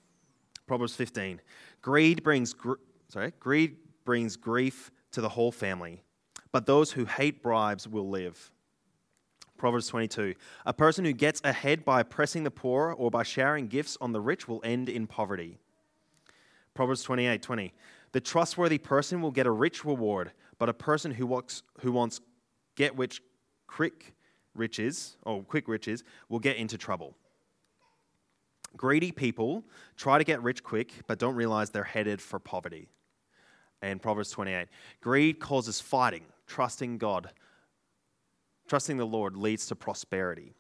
Proverbs 0.67 0.95
15. 0.97 1.41
Greed 1.83 2.23
brings, 2.23 2.53
gr- 2.53 2.75
sorry, 3.09 3.33
greed 3.39 3.77
brings 4.05 4.37
grief 4.37 4.91
to 5.13 5.21
the 5.21 5.29
whole 5.29 5.53
family, 5.53 6.03
but 6.53 6.67
those 6.67 6.93
who 6.93 7.05
hate 7.05 7.43
bribes 7.43 7.87
will 7.87 8.09
live. 8.09 8.51
Proverbs 9.57 9.89
22. 9.89 10.35
A 10.67 10.73
person 10.73 11.05
who 11.05 11.13
gets 11.13 11.41
ahead 11.45 11.85
by 11.85 12.01
oppressing 12.01 12.45
the 12.45 12.51
poor 12.51 12.93
or 12.93 13.11
by 13.11 13.23
showering 13.23 13.69
gifts 13.69 13.97
on 14.01 14.13
the 14.13 14.21
rich 14.21 14.49
will 14.49 14.61
end 14.65 14.89
in 14.89 15.07
poverty. 15.07 15.59
Proverbs 16.75 17.03
28 17.03 17.41
20. 17.41 17.73
The 18.13 18.21
trustworthy 18.21 18.79
person 18.79 19.23
will 19.23 19.31
get 19.31 19.47
a 19.47 19.51
rich 19.51 19.85
reward, 19.85 20.33
but 20.59 20.69
a 20.69 20.75
person 20.75 21.13
who 21.13 21.27
wants, 21.27 21.63
who 21.81 21.93
wants 21.93 22.21
get 22.75 22.97
rich 22.97 23.23
quick 23.67 24.16
riches, 24.57 25.17
or 25.25 25.43
quick 25.43 25.69
riches, 25.69 26.05
will 26.29 26.39
get 26.39 26.57
into 26.57 26.79
trouble. 26.79 27.15
Greedy 28.77 29.13
people 29.13 29.65
try 29.97 30.19
to 30.19 30.25
get 30.25 30.43
rich 30.43 30.63
quick, 30.63 30.93
but 31.07 31.19
don't 31.19 31.35
realize 31.35 31.71
they're 31.71 31.85
headed 31.85 32.21
for 32.21 32.39
poverty. 32.39 32.89
And 33.83 34.01
Proverbs 34.01 34.31
28 34.31 34.69
Greed 35.01 35.39
causes 35.41 35.81
fighting, 35.81 36.25
trusting 36.47 36.99
God. 36.99 37.31
Trusting 38.69 38.97
the 38.97 39.07
Lord 39.07 39.37
leads 39.37 39.67
to 39.67 39.77
prosperity. 39.77 40.53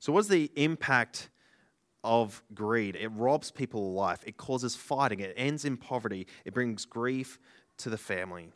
So, 0.00 0.12
what's 0.12 0.28
the 0.28 0.50
impact 0.56 1.30
of 2.02 2.42
greed? 2.54 2.96
It 2.96 3.08
robs 3.08 3.50
people 3.50 3.88
of 3.88 3.94
life, 3.94 4.24
it 4.26 4.36
causes 4.36 4.74
fighting, 4.74 5.20
it 5.20 5.34
ends 5.36 5.64
in 5.64 5.76
poverty, 5.76 6.26
it 6.44 6.54
brings 6.54 6.84
grief 6.84 7.38
to 7.78 7.90
the 7.90 7.98
family. 7.98 8.52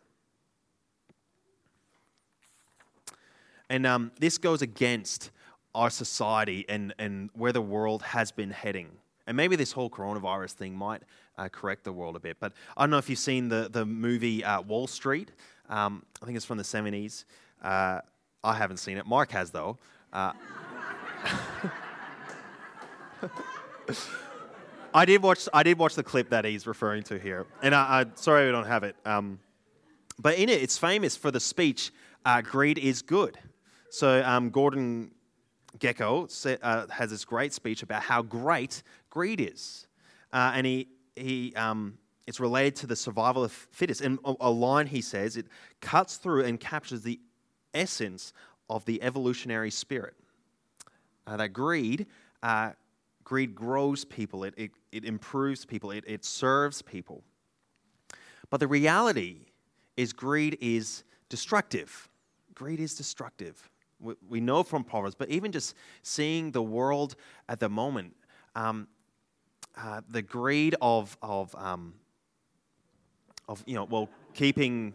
And 3.72 3.86
um, 3.86 4.12
this 4.20 4.36
goes 4.36 4.60
against 4.60 5.30
our 5.74 5.88
society 5.88 6.66
and, 6.68 6.94
and 6.98 7.30
where 7.32 7.52
the 7.52 7.62
world 7.62 8.02
has 8.02 8.30
been 8.30 8.50
heading. 8.50 8.90
And 9.26 9.34
maybe 9.34 9.56
this 9.56 9.72
whole 9.72 9.88
coronavirus 9.88 10.50
thing 10.50 10.76
might 10.76 11.00
uh, 11.38 11.48
correct 11.48 11.84
the 11.84 11.92
world 11.92 12.14
a 12.14 12.20
bit. 12.20 12.36
But 12.38 12.52
I 12.76 12.82
don't 12.82 12.90
know 12.90 12.98
if 12.98 13.08
you've 13.08 13.18
seen 13.18 13.48
the, 13.48 13.70
the 13.72 13.86
movie 13.86 14.44
uh, 14.44 14.60
Wall 14.60 14.86
Street. 14.86 15.30
Um, 15.70 16.04
I 16.20 16.26
think 16.26 16.36
it's 16.36 16.44
from 16.44 16.58
the 16.58 16.64
70s. 16.64 17.24
Uh, 17.62 18.00
I 18.44 18.52
haven't 18.52 18.76
seen 18.76 18.98
it. 18.98 19.06
Mark 19.06 19.30
has, 19.30 19.50
though. 19.50 19.78
Uh, 20.12 20.32
I 24.92 25.06
did 25.06 25.22
watch. 25.22 25.48
I 25.54 25.62
did 25.62 25.78
watch 25.78 25.94
the 25.94 26.02
clip 26.02 26.28
that 26.28 26.44
he's 26.44 26.66
referring 26.66 27.04
to 27.04 27.18
here, 27.18 27.46
and 27.62 27.74
I, 27.74 28.00
I 28.00 28.06
sorry 28.16 28.44
we 28.44 28.52
don't 28.52 28.66
have 28.66 28.82
it. 28.82 28.96
Um, 29.06 29.38
but 30.18 30.36
in 30.36 30.50
it, 30.50 30.60
it's 30.60 30.76
famous 30.76 31.16
for 31.16 31.30
the 31.30 31.40
speech, 31.40 31.90
uh, 32.26 32.42
"Greed 32.42 32.76
is 32.76 33.00
good." 33.00 33.38
So 33.92 34.24
um, 34.24 34.48
Gordon 34.48 35.10
Gekko 35.78 36.26
uh, 36.62 36.86
has 36.90 37.10
this 37.10 37.26
great 37.26 37.52
speech 37.52 37.82
about 37.82 38.02
how 38.02 38.22
great 38.22 38.82
greed 39.10 39.38
is. 39.38 39.86
Uh, 40.32 40.52
and 40.54 40.66
he, 40.66 40.88
he 41.14 41.54
um, 41.56 41.98
it's 42.26 42.40
related 42.40 42.74
to 42.76 42.86
the 42.86 42.96
survival 42.96 43.44
of 43.44 43.52
fittest. 43.52 44.00
And 44.00 44.18
a, 44.24 44.34
a 44.40 44.50
line 44.50 44.86
he 44.86 45.02
says, 45.02 45.36
it 45.36 45.44
cuts 45.82 46.16
through 46.16 46.44
and 46.44 46.58
captures 46.58 47.02
the 47.02 47.20
essence 47.74 48.32
of 48.70 48.82
the 48.86 49.02
evolutionary 49.02 49.70
spirit. 49.70 50.14
Uh, 51.26 51.36
that 51.36 51.52
greed, 51.52 52.06
uh, 52.42 52.70
greed 53.24 53.54
grows 53.54 54.06
people, 54.06 54.44
it, 54.44 54.54
it, 54.56 54.70
it 54.90 55.04
improves 55.04 55.66
people, 55.66 55.90
it, 55.90 56.04
it 56.06 56.24
serves 56.24 56.80
people. 56.80 57.22
But 58.48 58.58
the 58.58 58.68
reality 58.68 59.48
is, 59.98 60.14
greed 60.14 60.56
is 60.62 61.04
destructive. 61.28 62.08
Greed 62.54 62.80
is 62.80 62.94
destructive. 62.94 63.68
We, 64.28 64.40
know 64.40 64.62
from 64.62 64.84
Proverbs, 64.84 65.14
but 65.14 65.28
even 65.28 65.52
just 65.52 65.74
seeing 66.02 66.50
the 66.50 66.62
world 66.62 67.14
at 67.48 67.60
the 67.60 67.68
moment, 67.68 68.14
um, 68.56 68.88
uh, 69.76 70.00
the 70.08 70.22
greed 70.22 70.74
of, 70.82 71.16
of, 71.22 71.54
um, 71.54 71.94
of, 73.48 73.62
you 73.66 73.74
know, 73.74 73.84
well, 73.84 74.08
keeping, 74.34 74.94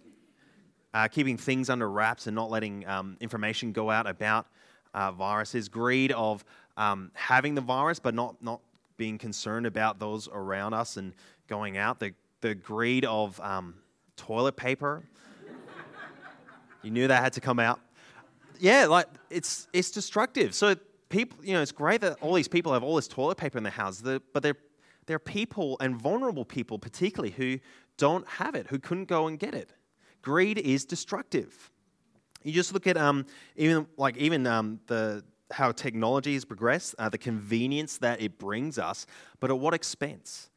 uh, 0.93 1.08
keeping 1.08 1.38
things 1.38 1.70
under 1.70 1.89
wraps 1.89 2.28
and 2.28 2.36
not 2.36 2.52
letting 2.52 2.86
um, 2.88 3.17
information 3.20 3.72
go 3.72 3.89
out 3.89 4.08
about 4.08 4.48
uh, 4.93 5.12
viruses, 5.12 5.70
greed 5.70 6.12
of 6.12 6.43
um, 6.76 7.12
having 7.13 7.56
the 7.56 7.62
virus 7.62 8.00
but 8.00 8.13
not, 8.13 8.36
not 8.41 8.62
being 8.98 9.17
concerned 9.17 9.65
about 9.65 10.00
those 10.00 10.28
around 10.32 10.74
us 10.74 10.98
and 10.98 11.13
going 11.48 11.78
out, 11.78 12.00
the, 12.00 12.13
the 12.41 12.54
greed 12.56 13.06
of 13.06 13.39
um, 13.39 13.76
toilet 14.15 14.56
paper. 14.56 15.04
you 16.84 16.91
knew 16.91 17.08
that 17.08 17.24
had 17.24 17.34
to 17.34 17.41
come 17.41 17.60
out. 17.60 17.80
Yeah, 18.60 18.86
like 18.86 19.08
it's, 19.30 19.67
it's 19.74 19.91
destructive. 19.91 20.54
So 20.54 20.76
people, 21.10 21.43
you 21.43 21.54
know, 21.54 21.62
it's 21.62 21.72
great 21.72 22.02
that 22.02 22.17
all 22.22 22.34
these 22.34 22.48
people 22.48 22.74
have 22.74 22.84
all 22.84 22.96
this 22.96 23.08
toilet 23.08 23.38
paper 23.38 23.58
in 23.58 23.63
their 23.63 23.72
houses, 23.72 24.20
but 24.34 24.43
they're, 24.43 24.58
they're 25.06 25.20
people 25.20 25.78
and 25.80 25.96
vulnerable 25.96 26.46
people, 26.46 26.80
particularly, 26.80 27.32
who 27.32 27.60
don't 27.98 28.28
have 28.28 28.56
it, 28.56 28.67
who 28.67 28.80
couldn't 28.80 29.08
go 29.08 29.28
and 29.28 29.39
get 29.39 29.54
it. 29.54 29.74
Greed 30.22 30.58
is 30.58 30.86
destructive. 30.86 31.72
You 32.43 32.52
just 32.52 32.74
look 32.74 32.88
at 32.88 32.98
um, 32.98 33.26
even 33.56 33.88
like 33.98 34.17
even 34.17 34.46
um, 34.46 34.80
the 34.88 35.24
how 35.52 35.72
technology 35.72 36.34
has 36.34 36.46
progressed, 36.46 36.96
uh, 37.00 37.10
the 37.10 37.17
convenience 37.17 37.98
that 38.00 38.22
it 38.22 38.38
brings 38.38 38.78
us, 38.78 39.06
but 39.39 39.50
at 39.50 39.58
what 39.58 39.74
expense? 39.74 40.50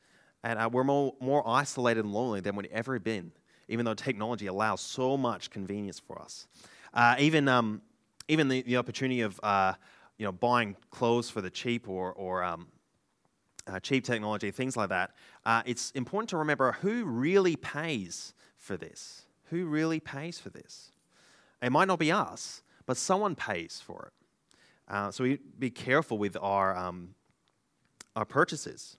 And 0.43 0.59
uh, 0.59 0.69
we're 0.73 0.85
more, 0.85 1.15
more 1.21 1.47
isolated 1.49 2.05
and 2.05 2.13
lonely 2.13 2.41
than 2.41 2.57
we've 2.57 2.71
ever 2.73 2.99
been, 2.99 3.33
even 3.69 3.85
though 3.85 3.95
technology 3.95 4.47
allows 4.47 4.81
so 4.81 5.17
much 5.17 5.51
convenience 5.51 6.01
for 6.01 6.21
us. 6.21 6.47
Uh, 6.93 7.15
even 7.19 7.47
um, 7.47 7.83
even 8.31 8.49
the, 8.49 8.63
the 8.63 8.77
opportunity 8.77 9.21
of 9.21 9.39
uh, 9.43 9.75
you 10.17 10.25
know 10.25 10.33
buying 10.33 10.77
clothes 10.91 11.29
for 11.29 11.41
the 11.41 11.51
cheap 11.51 11.89
or, 11.89 12.13
or 12.13 12.43
um, 12.43 12.69
uh, 13.67 13.81
cheap 13.81 14.05
technology, 14.05 14.51
things 14.51 14.77
like 14.77 14.89
that. 14.89 15.11
Uh, 15.45 15.63
it's 15.67 15.91
important 15.93 16.31
to 16.31 16.37
remember 16.37 16.73
who 16.81 17.05
really 17.05 17.57
pays 17.57 18.35
for 18.57 18.77
this. 18.77 19.27
Who 19.51 19.67
really 19.67 20.01
pays 20.01 20.39
for 20.39 20.51
this? 20.51 20.93
It 21.61 21.71
might 21.71 21.89
not 21.89 21.99
be 21.99 22.13
us, 22.13 22.63
but 22.87 22.97
someone 22.97 23.35
pays 23.35 23.83
for 23.85 24.13
it. 24.13 24.93
Uh, 24.93 25.11
so 25.11 25.25
we 25.25 25.39
be 25.59 25.71
careful 25.71 26.19
with 26.19 26.37
our, 26.41 26.77
um, 26.77 27.15
our 28.17 28.25
purchases. 28.25 28.97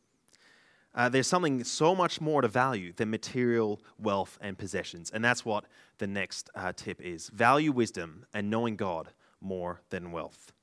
Uh, 0.94 1.08
there's 1.08 1.28
something 1.28 1.64
so 1.64 1.96
much 1.96 2.20
more 2.20 2.42
to 2.42 2.48
value 2.48 2.92
than 2.94 3.10
material 3.10 3.82
wealth 3.98 4.38
and 4.42 4.58
possessions. 4.58 5.10
And 5.12 5.24
that's 5.24 5.46
what 5.46 5.66
the 6.00 6.08
next 6.08 6.50
uh, 6.54 6.74
tip 6.76 7.02
is 7.02 7.30
value 7.30 7.72
wisdom 7.72 8.26
and 8.34 8.50
knowing 8.50 8.76
God 8.76 9.10
more 9.42 9.82
than 9.90 10.12
wealth. 10.12 10.54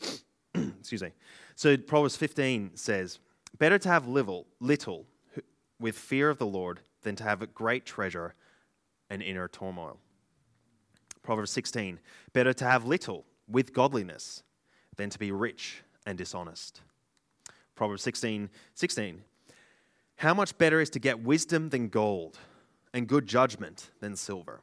Excuse 0.54 1.02
me. 1.02 1.10
So 1.56 1.76
Proverbs 1.76 2.16
15 2.16 2.72
says, 2.74 3.18
Better 3.58 3.78
to 3.78 3.88
have 3.88 4.06
little, 4.06 4.46
little 4.60 5.06
with 5.80 5.96
fear 5.96 6.30
of 6.30 6.38
the 6.38 6.46
Lord 6.46 6.80
than 7.02 7.16
to 7.16 7.24
have 7.24 7.42
a 7.42 7.46
great 7.46 7.84
treasure 7.84 8.34
and 9.10 9.22
inner 9.22 9.48
turmoil. 9.48 9.98
Proverbs 11.22 11.50
16, 11.50 11.98
Better 12.32 12.52
to 12.52 12.64
have 12.64 12.84
little 12.84 13.24
with 13.48 13.72
godliness 13.72 14.42
than 14.96 15.10
to 15.10 15.18
be 15.18 15.32
rich 15.32 15.82
and 16.06 16.16
dishonest. 16.16 16.80
Proverbs 17.74 18.02
16, 18.02 18.50
16. 18.74 19.22
How 20.16 20.34
much 20.34 20.58
better 20.58 20.80
is 20.80 20.90
to 20.90 20.98
get 20.98 21.20
wisdom 21.20 21.68
than 21.68 21.88
gold, 21.88 22.38
and 22.92 23.06
good 23.06 23.26
judgment 23.26 23.90
than 24.00 24.16
silver? 24.16 24.62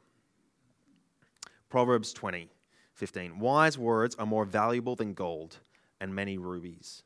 Proverbs 1.70 2.12
20, 2.12 2.50
15. 2.96 3.38
Wise 3.38 3.78
words 3.78 4.16
are 4.16 4.26
more 4.26 4.44
valuable 4.44 4.96
than 4.96 5.14
gold 5.14 5.58
and 6.00 6.14
many 6.14 6.38
rubies. 6.38 7.02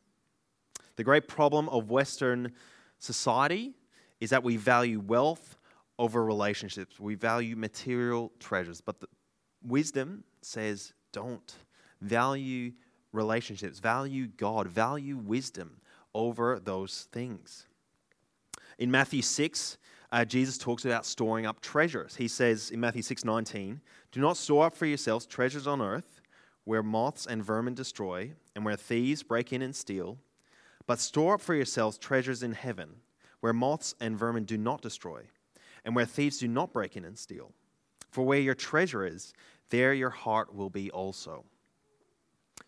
The 0.96 1.04
great 1.04 1.28
problem 1.28 1.68
of 1.68 1.90
Western 1.90 2.52
society 2.98 3.74
is 4.20 4.30
that 4.30 4.42
we 4.42 4.56
value 4.56 5.00
wealth 5.00 5.58
over 5.98 6.24
relationships. 6.24 7.00
We 7.00 7.14
value 7.14 7.56
material 7.56 8.32
treasures. 8.38 8.80
But 8.80 8.96
wisdom 9.62 10.24
says 10.42 10.92
don't. 11.12 11.54
Value 12.00 12.72
relationships, 13.12 13.80
value 13.80 14.28
God, 14.28 14.68
value 14.68 15.16
wisdom 15.16 15.80
over 16.14 16.60
those 16.62 17.08
things. 17.12 17.66
In 18.78 18.90
Matthew 18.90 19.22
6, 19.22 19.78
uh, 20.12 20.24
Jesus 20.24 20.58
talks 20.58 20.84
about 20.84 21.04
storing 21.04 21.46
up 21.46 21.60
treasures. 21.60 22.16
He 22.16 22.28
says 22.28 22.70
in 22.70 22.80
Matthew 22.80 23.02
6 23.02 23.24
19, 23.24 23.80
Do 24.12 24.20
not 24.20 24.36
store 24.36 24.66
up 24.66 24.76
for 24.76 24.86
yourselves 24.86 25.26
treasures 25.26 25.66
on 25.66 25.80
earth 25.80 26.20
where 26.64 26.82
moths 26.82 27.26
and 27.26 27.44
vermin 27.44 27.74
destroy 27.74 28.32
and 28.54 28.64
where 28.64 28.76
thieves 28.76 29.22
break 29.22 29.52
in 29.52 29.62
and 29.62 29.74
steal, 29.74 30.18
but 30.86 30.98
store 30.98 31.34
up 31.34 31.40
for 31.40 31.54
yourselves 31.54 31.98
treasures 31.98 32.42
in 32.42 32.52
heaven 32.52 32.96
where 33.40 33.52
moths 33.52 33.94
and 34.00 34.18
vermin 34.18 34.44
do 34.44 34.58
not 34.58 34.82
destroy 34.82 35.22
and 35.84 35.94
where 35.94 36.04
thieves 36.04 36.38
do 36.38 36.48
not 36.48 36.72
break 36.72 36.96
in 36.96 37.04
and 37.04 37.18
steal. 37.18 37.52
For 38.10 38.24
where 38.24 38.40
your 38.40 38.54
treasure 38.54 39.06
is, 39.06 39.32
there 39.70 39.94
your 39.94 40.10
heart 40.10 40.54
will 40.54 40.70
be 40.70 40.90
also. 40.90 41.44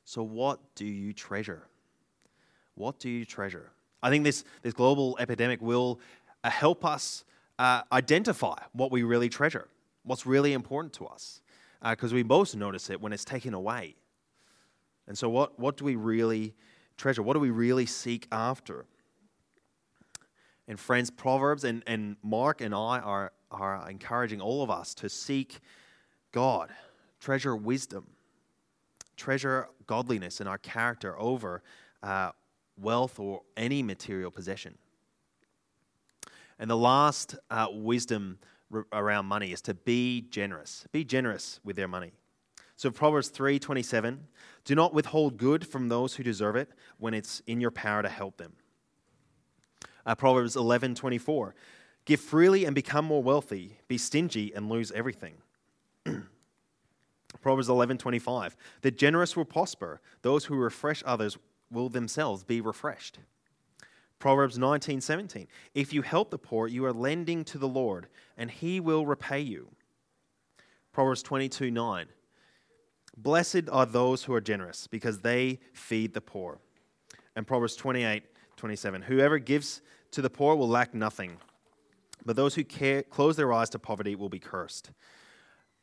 So, 0.04 0.22
what 0.22 0.60
do 0.74 0.86
you 0.86 1.12
treasure? 1.12 1.66
What 2.74 2.98
do 2.98 3.10
you 3.10 3.24
treasure? 3.24 3.70
I 4.02 4.10
think 4.10 4.24
this, 4.24 4.44
this 4.62 4.72
global 4.72 5.16
epidemic 5.18 5.60
will 5.60 6.00
uh, 6.42 6.50
help 6.50 6.84
us 6.84 7.24
uh, 7.58 7.82
identify 7.92 8.56
what 8.72 8.90
we 8.90 9.02
really 9.02 9.28
treasure, 9.28 9.68
what's 10.04 10.26
really 10.26 10.52
important 10.52 10.92
to 10.94 11.06
us, 11.06 11.40
because 11.82 12.12
uh, 12.12 12.16
we 12.16 12.22
most 12.22 12.56
notice 12.56 12.90
it 12.90 13.00
when 13.00 13.12
it's 13.12 13.24
taken 13.24 13.54
away. 13.54 13.96
And 15.06 15.16
so, 15.16 15.28
what, 15.28 15.58
what 15.58 15.76
do 15.76 15.84
we 15.84 15.96
really 15.96 16.54
treasure? 16.96 17.22
What 17.22 17.34
do 17.34 17.40
we 17.40 17.50
really 17.50 17.86
seek 17.86 18.28
after? 18.30 18.86
And, 20.68 20.78
friends, 20.78 21.10
Proverbs 21.10 21.64
and, 21.64 21.82
and 21.86 22.16
Mark 22.22 22.60
and 22.60 22.74
I 22.74 23.00
are, 23.00 23.32
are 23.50 23.90
encouraging 23.90 24.40
all 24.40 24.62
of 24.62 24.70
us 24.70 24.94
to 24.94 25.08
seek 25.08 25.58
God, 26.30 26.70
treasure 27.20 27.56
wisdom, 27.56 28.06
treasure 29.16 29.68
godliness 29.86 30.40
in 30.40 30.46
our 30.46 30.58
character 30.58 31.18
over 31.18 31.62
uh, 32.02 32.30
wealth 32.80 33.18
or 33.18 33.42
any 33.56 33.82
material 33.82 34.30
possession. 34.30 34.78
And 36.58 36.70
the 36.70 36.76
last 36.76 37.36
uh, 37.50 37.66
wisdom 37.72 38.38
around 38.92 39.26
money 39.26 39.52
is 39.52 39.60
to 39.62 39.74
be 39.74 40.22
generous. 40.22 40.86
Be 40.92 41.04
generous 41.04 41.60
with 41.64 41.76
their 41.76 41.88
money. 41.88 42.12
So 42.76 42.90
Proverbs 42.90 43.28
3:27, 43.28 44.26
do 44.64 44.74
not 44.74 44.94
withhold 44.94 45.36
good 45.36 45.66
from 45.66 45.88
those 45.88 46.16
who 46.16 46.22
deserve 46.22 46.56
it 46.56 46.70
when 46.98 47.14
it's 47.14 47.40
in 47.46 47.60
your 47.60 47.70
power 47.70 48.02
to 48.02 48.08
help 48.08 48.38
them. 48.38 48.54
Uh, 50.04 50.14
Proverbs 50.14 50.56
11:24, 50.56 51.54
give 52.04 52.20
freely 52.20 52.64
and 52.64 52.74
become 52.74 53.04
more 53.04 53.22
wealthy, 53.22 53.78
be 53.88 53.98
stingy 53.98 54.52
and 54.54 54.68
lose 54.68 54.90
everything. 54.92 55.36
Proverbs 57.40 57.68
11:25, 57.68 58.56
the 58.80 58.90
generous 58.90 59.36
will 59.36 59.44
prosper, 59.44 60.00
those 60.22 60.46
who 60.46 60.56
refresh 60.56 61.02
others 61.06 61.38
will 61.70 61.88
themselves 61.88 62.42
be 62.42 62.60
refreshed. 62.60 63.18
Proverbs 64.22 64.56
19:17, 64.56 65.48
if 65.74 65.92
you 65.92 66.02
help 66.02 66.30
the 66.30 66.38
poor, 66.38 66.68
you 66.68 66.84
are 66.84 66.92
lending 66.92 67.44
to 67.46 67.58
the 67.58 67.66
Lord, 67.66 68.06
and 68.36 68.52
he 68.52 68.78
will 68.78 69.04
repay 69.04 69.40
you. 69.40 69.74
Proverbs 70.92 71.24
22:9, 71.24 72.06
blessed 73.16 73.68
are 73.68 73.84
those 73.84 74.22
who 74.22 74.32
are 74.32 74.40
generous, 74.40 74.86
because 74.86 75.22
they 75.22 75.58
feed 75.72 76.14
the 76.14 76.20
poor. 76.20 76.60
And 77.34 77.48
Proverbs 77.48 77.74
28:27, 77.74 79.02
whoever 79.02 79.40
gives 79.40 79.82
to 80.12 80.22
the 80.22 80.30
poor 80.30 80.54
will 80.54 80.68
lack 80.68 80.94
nothing, 80.94 81.38
but 82.24 82.36
those 82.36 82.54
who 82.54 82.62
care, 82.62 83.02
close 83.02 83.34
their 83.34 83.52
eyes 83.52 83.70
to 83.70 83.80
poverty 83.80 84.14
will 84.14 84.28
be 84.28 84.38
cursed 84.38 84.92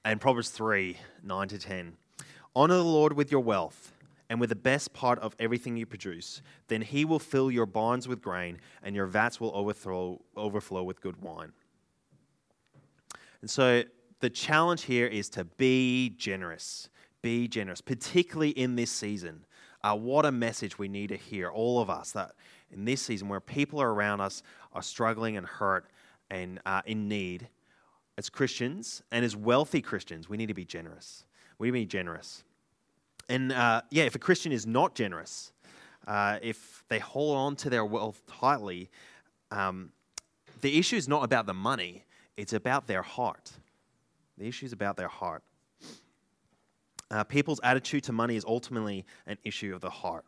and 0.05 0.21
Proverbs 0.21 0.49
3:9 0.49 1.49
to 1.49 1.59
10. 1.59 1.97
Honor 2.55 2.77
the 2.77 2.83
Lord 2.85 3.11
with 3.11 3.33
your 3.33 3.41
wealth 3.41 3.91
and 4.29 4.39
with 4.39 4.49
the 4.49 4.55
best 4.55 4.93
part 4.93 5.19
of 5.19 5.35
everything 5.39 5.75
you 5.75 5.85
produce. 5.85 6.41
Then 6.67 6.81
he 6.81 7.03
will 7.03 7.19
fill 7.19 7.49
your 7.49 7.65
barns 7.65 8.07
with 8.07 8.21
grain, 8.21 8.59
and 8.83 8.95
your 8.95 9.07
vats 9.07 9.39
will 9.41 9.51
overflow, 9.55 10.21
overflow 10.37 10.83
with 10.83 11.01
good 11.01 11.21
wine. 11.21 11.51
And 13.41 13.49
so 13.49 13.83
the 14.19 14.29
challenge 14.29 14.83
here 14.83 15.07
is 15.07 15.29
to 15.29 15.45
be 15.45 16.09
generous. 16.09 16.89
Be 17.21 17.47
generous, 17.47 17.81
particularly 17.81 18.51
in 18.51 18.75
this 18.75 18.91
season. 18.91 19.45
Uh, 19.83 19.95
what 19.95 20.25
a 20.25 20.31
message 20.31 20.77
we 20.77 20.87
need 20.87 21.07
to 21.07 21.15
hear, 21.15 21.49
all 21.49 21.81
of 21.81 21.89
us, 21.89 22.11
that 22.11 22.31
in 22.71 22.85
this 22.85 23.01
season 23.01 23.29
where 23.29 23.39
people 23.39 23.81
are 23.81 23.93
around 23.93 24.21
us 24.21 24.43
are 24.73 24.81
struggling 24.81 25.37
and 25.37 25.47
hurt, 25.47 25.89
and 26.29 26.59
uh, 26.65 26.81
in 26.85 27.07
need, 27.07 27.47
as 28.17 28.29
Christians 28.29 29.01
and 29.11 29.23
as 29.25 29.35
wealthy 29.35 29.81
Christians, 29.81 30.29
we 30.29 30.37
need 30.37 30.47
to 30.47 30.53
be 30.53 30.65
generous. 30.65 31.23
We 31.57 31.67
need 31.67 31.71
to 31.71 31.85
be 31.85 31.85
generous. 31.85 32.43
And 33.29 33.51
uh, 33.51 33.83
yeah, 33.91 34.03
if 34.03 34.15
a 34.15 34.19
Christian 34.19 34.51
is 34.51 34.65
not 34.65 34.95
generous, 34.95 35.53
uh, 36.07 36.39
if 36.41 36.83
they 36.89 36.99
hold 36.99 37.37
on 37.37 37.55
to 37.57 37.69
their 37.69 37.85
wealth 37.85 38.21
tightly, 38.27 38.89
um, 39.51 39.91
the 40.61 40.77
issue 40.77 40.95
is 40.95 41.07
not 41.07 41.23
about 41.23 41.45
the 41.45 41.53
money, 41.53 42.05
it's 42.35 42.53
about 42.53 42.87
their 42.87 43.03
heart. 43.03 43.51
The 44.37 44.47
issue 44.47 44.65
is 44.65 44.73
about 44.73 44.97
their 44.97 45.07
heart. 45.07 45.43
Uh, 47.11 47.23
people's 47.23 47.59
attitude 47.63 48.03
to 48.05 48.11
money 48.11 48.35
is 48.35 48.45
ultimately 48.45 49.05
an 49.27 49.37
issue 49.43 49.73
of 49.75 49.81
the 49.81 49.89
heart. 49.89 50.25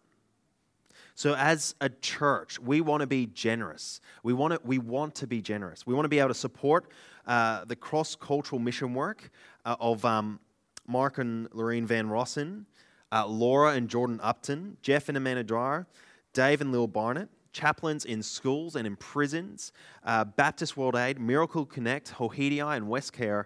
So, 1.16 1.36
as 1.36 1.76
a 1.82 1.90
church, 1.90 2.60
we 2.60 2.82
want 2.82 3.02
to 3.02 3.08
be 3.08 3.28
generous. 3.28 4.02
We 4.24 4.34
want 4.34 4.54
to, 4.54 4.60
we 4.64 4.78
want 4.78 5.16
to 5.16 5.28
be 5.28 5.42
generous. 5.42 5.86
We 5.86 5.94
want 5.94 6.06
to 6.06 6.10
be 6.10 6.20
able 6.20 6.30
to 6.30 6.34
support 6.34 6.92
uh, 7.28 7.66
the 7.66 7.76
cross 7.76 8.16
cultural 8.16 8.60
mission 8.60 8.94
work 8.94 9.30
uh, 9.66 9.76
of 9.80 10.04
um, 10.06 10.40
Mark 10.88 11.18
and 11.18 11.48
Lorraine 11.54 11.86
Van 11.86 12.08
Rossen, 12.08 12.66
uh, 13.12 13.26
Laura 13.28 13.74
and 13.74 13.90
Jordan 13.90 14.20
Upton, 14.24 14.78
Jeff 14.82 15.10
and 15.10 15.18
Amanda 15.18 15.44
Dwyer, 15.44 15.88
Dave 16.34 16.62
and 16.62 16.72
Lil 16.72 16.88
Barnett, 16.88 17.30
chaplains 17.54 18.06
in 18.06 18.24
schools 18.24 18.76
and 18.76 18.88
in 18.88 18.96
prisons, 18.96 19.74
uh, 20.06 20.24
Baptist 20.24 20.78
World 20.78 20.96
Aid, 20.96 21.20
Miracle 21.20 21.66
Connect, 21.66 22.14
Hohedi 22.14 22.62
and 22.62 22.88
Westcare. 22.88 23.46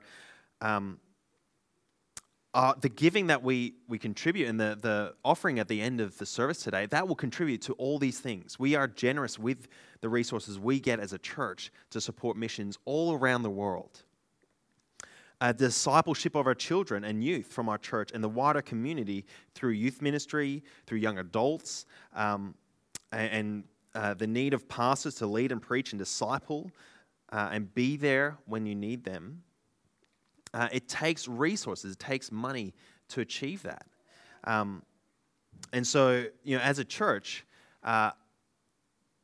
Um, 0.61 0.99
uh, 2.53 2.73
the 2.79 2.87
giving 2.87 3.27
that 3.27 3.43
we, 3.43 3.73
we 3.89 3.99
contribute 3.99 4.47
and 4.47 4.57
the, 4.57 4.77
the 4.79 5.13
offering 5.25 5.59
at 5.59 5.67
the 5.67 5.81
end 5.81 5.99
of 5.99 6.17
the 6.17 6.25
service 6.25 6.59
today, 6.59 6.85
that 6.85 7.05
will 7.05 7.15
contribute 7.15 7.61
to 7.61 7.73
all 7.73 7.99
these 7.99 8.19
things. 8.19 8.57
We 8.57 8.75
are 8.75 8.87
generous 8.87 9.37
with 9.37 9.67
the 9.99 10.07
resources 10.07 10.57
we 10.57 10.79
get 10.79 11.01
as 11.01 11.11
a 11.11 11.17
church 11.17 11.69
to 11.89 11.99
support 11.99 12.37
missions 12.37 12.77
all 12.85 13.13
around 13.13 13.43
the 13.43 13.49
world. 13.49 14.04
Uh, 15.41 15.51
discipleship 15.51 16.33
of 16.35 16.47
our 16.47 16.55
children 16.55 17.03
and 17.03 17.23
youth 17.23 17.47
from 17.47 17.67
our 17.67 17.77
church 17.77 18.11
and 18.13 18.23
the 18.23 18.29
wider 18.29 18.61
community 18.61 19.25
through 19.53 19.71
youth 19.71 20.01
ministry, 20.01 20.63
through 20.87 20.97
young 20.97 21.17
adults, 21.17 21.85
um, 22.13 22.55
and, 23.11 23.63
uh, 23.93 24.13
the 24.13 24.27
need 24.27 24.53
of 24.53 24.67
pastors 24.67 25.15
to 25.15 25.27
lead 25.27 25.51
and 25.51 25.61
preach 25.61 25.91
and 25.91 25.99
disciple 25.99 26.71
uh, 27.31 27.49
and 27.51 27.73
be 27.73 27.97
there 27.97 28.37
when 28.45 28.65
you 28.65 28.75
need 28.75 29.03
them 29.03 29.43
uh, 30.55 30.69
it 30.71 30.87
takes 30.87 31.27
resources, 31.27 31.93
it 31.93 31.99
takes 31.99 32.31
money 32.31 32.73
to 33.09 33.19
achieve 33.19 33.61
that. 33.63 33.85
Um, 34.45 34.83
and 35.73 35.85
so, 35.85 36.25
you 36.43 36.57
know, 36.57 36.63
as 36.63 36.79
a 36.79 36.85
church, 36.85 37.45
uh, 37.83 38.11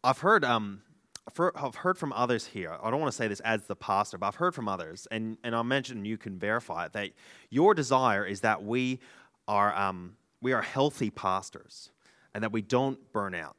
I've 0.04 0.20
heard, 0.20 0.44
um, 0.44 0.82
I've 1.28 1.76
heard 1.76 1.98
from 1.98 2.14
others 2.14 2.48
here. 2.48 2.76
I 2.82 2.90
don't 2.90 3.00
want 3.00 3.12
to 3.12 3.16
say 3.16 3.28
this 3.28 3.40
as 3.42 3.64
the 3.64 3.76
pastor, 3.76 4.18
but 4.18 4.28
I've 4.28 4.36
heard 4.36 4.56
from 4.56 4.68
others, 4.68 5.08
and, 5.12 5.38
and 5.44 5.56
I 5.56 5.62
mentioned 5.62 6.08
you 6.08 6.18
can 6.18 6.38
verify 6.40 6.86
it, 6.86 6.94
that 6.94 7.12
your 7.50 7.74
desire 7.74 8.26
is 8.26 8.42
that 8.42 8.64
we 8.64 9.00
are, 9.48 9.76
um, 9.78 10.16
we 10.42 10.52
are 10.52 10.62
healthy 10.62 11.10
pastors 11.10 11.92
and 12.34 12.44
that 12.44 12.52
we 12.52 12.62
don't 12.62 13.00
burn 13.14 13.36
out. 13.36 13.56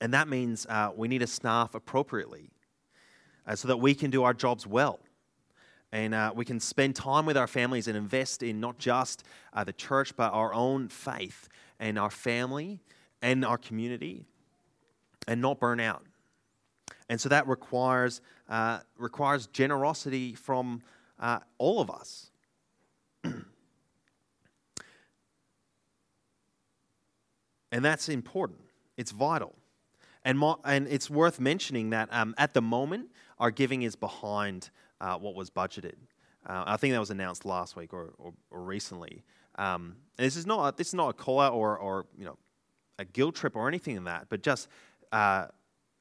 And 0.00 0.12
that 0.14 0.28
means 0.28 0.66
uh, 0.68 0.90
we 0.94 1.08
need 1.08 1.20
to 1.20 1.26
staff 1.26 1.74
appropriately 1.74 2.50
uh, 3.46 3.56
so 3.56 3.68
that 3.68 3.78
we 3.78 3.94
can 3.94 4.10
do 4.10 4.24
our 4.24 4.34
jobs 4.34 4.66
well 4.66 5.00
and 5.92 6.14
uh, 6.14 6.32
we 6.34 6.44
can 6.44 6.58
spend 6.58 6.96
time 6.96 7.26
with 7.26 7.36
our 7.36 7.46
families 7.46 7.86
and 7.86 7.96
invest 7.96 8.42
in 8.42 8.60
not 8.60 8.78
just 8.78 9.24
uh, 9.52 9.62
the 9.62 9.74
church, 9.74 10.16
but 10.16 10.32
our 10.32 10.52
own 10.54 10.88
faith 10.88 11.48
and 11.78 11.98
our 11.98 12.10
family 12.10 12.80
and 13.20 13.44
our 13.44 13.58
community 13.58 14.24
and 15.28 15.40
not 15.40 15.60
burn 15.60 15.80
out. 15.80 16.02
And 17.08 17.20
so 17.20 17.28
that 17.28 17.46
requires, 17.46 18.20
uh, 18.48 18.80
requires 18.96 19.46
generosity 19.48 20.34
from 20.34 20.82
uh, 21.18 21.40
all 21.58 21.80
of 21.80 21.90
us. 21.90 22.30
and 23.24 23.44
that's 27.84 28.08
important, 28.08 28.60
it's 28.96 29.10
vital. 29.10 29.54
And, 30.24 30.40
and 30.64 30.86
it's 30.86 31.10
worth 31.10 31.40
mentioning 31.40 31.90
that 31.90 32.08
um, 32.12 32.34
at 32.38 32.54
the 32.54 32.62
moment, 32.62 33.10
our 33.38 33.50
giving 33.50 33.82
is 33.82 33.96
behind 33.96 34.70
uh, 35.00 35.18
what 35.18 35.34
was 35.34 35.50
budgeted. 35.50 35.94
Uh, 36.46 36.64
I 36.66 36.76
think 36.76 36.92
that 36.92 37.00
was 37.00 37.10
announced 37.10 37.44
last 37.44 37.76
week 37.76 37.92
or, 37.92 38.14
or, 38.18 38.32
or 38.50 38.62
recently. 38.62 39.24
Um, 39.56 39.96
and 40.18 40.26
this 40.26 40.36
is 40.36 40.46
not 40.46 40.76
this 40.76 40.88
is 40.88 40.94
not 40.94 41.10
a 41.10 41.12
call 41.12 41.40
out 41.40 41.52
or, 41.52 41.76
or 41.76 42.06
you 42.16 42.24
know 42.24 42.38
a 42.98 43.04
guilt 43.04 43.34
trip 43.34 43.56
or 43.56 43.68
anything 43.68 43.96
in 43.96 44.04
that, 44.04 44.26
but 44.28 44.42
just 44.42 44.68
uh, 45.12 45.46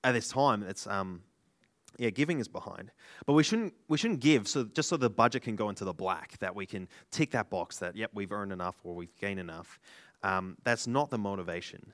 at 0.04 0.14
this 0.14 0.30
time, 0.30 0.64
it's 0.64 0.88
um, 0.88 1.22
yeah, 1.98 2.10
giving 2.10 2.40
is 2.40 2.48
behind. 2.48 2.92
But 3.26 3.34
we 3.34 3.44
shouldn't 3.44 3.74
we 3.88 3.98
shouldn't 3.98 4.20
give 4.20 4.48
so 4.48 4.64
just 4.64 4.90
so 4.90 4.98
the 4.98 5.10
budget 5.10 5.44
can 5.44 5.56
go 5.56 5.70
into 5.70 5.86
the 5.86 5.94
black 5.94 6.38
that 6.40 6.56
we 6.56 6.66
can 6.66 6.88
tick 7.12 7.32
that 7.32 7.50
box 7.50 7.78
that 7.80 7.96
yep 7.96 8.12
we've 8.14 8.32
earned 8.32 8.52
enough 8.52 8.78
or 8.84 8.96
we've 8.96 9.16
gained 9.18 9.40
enough. 9.40 9.80
Um, 10.24 10.58
that's 10.64 10.88
not 10.88 11.10
the 11.10 11.18
motivation. 11.18 11.94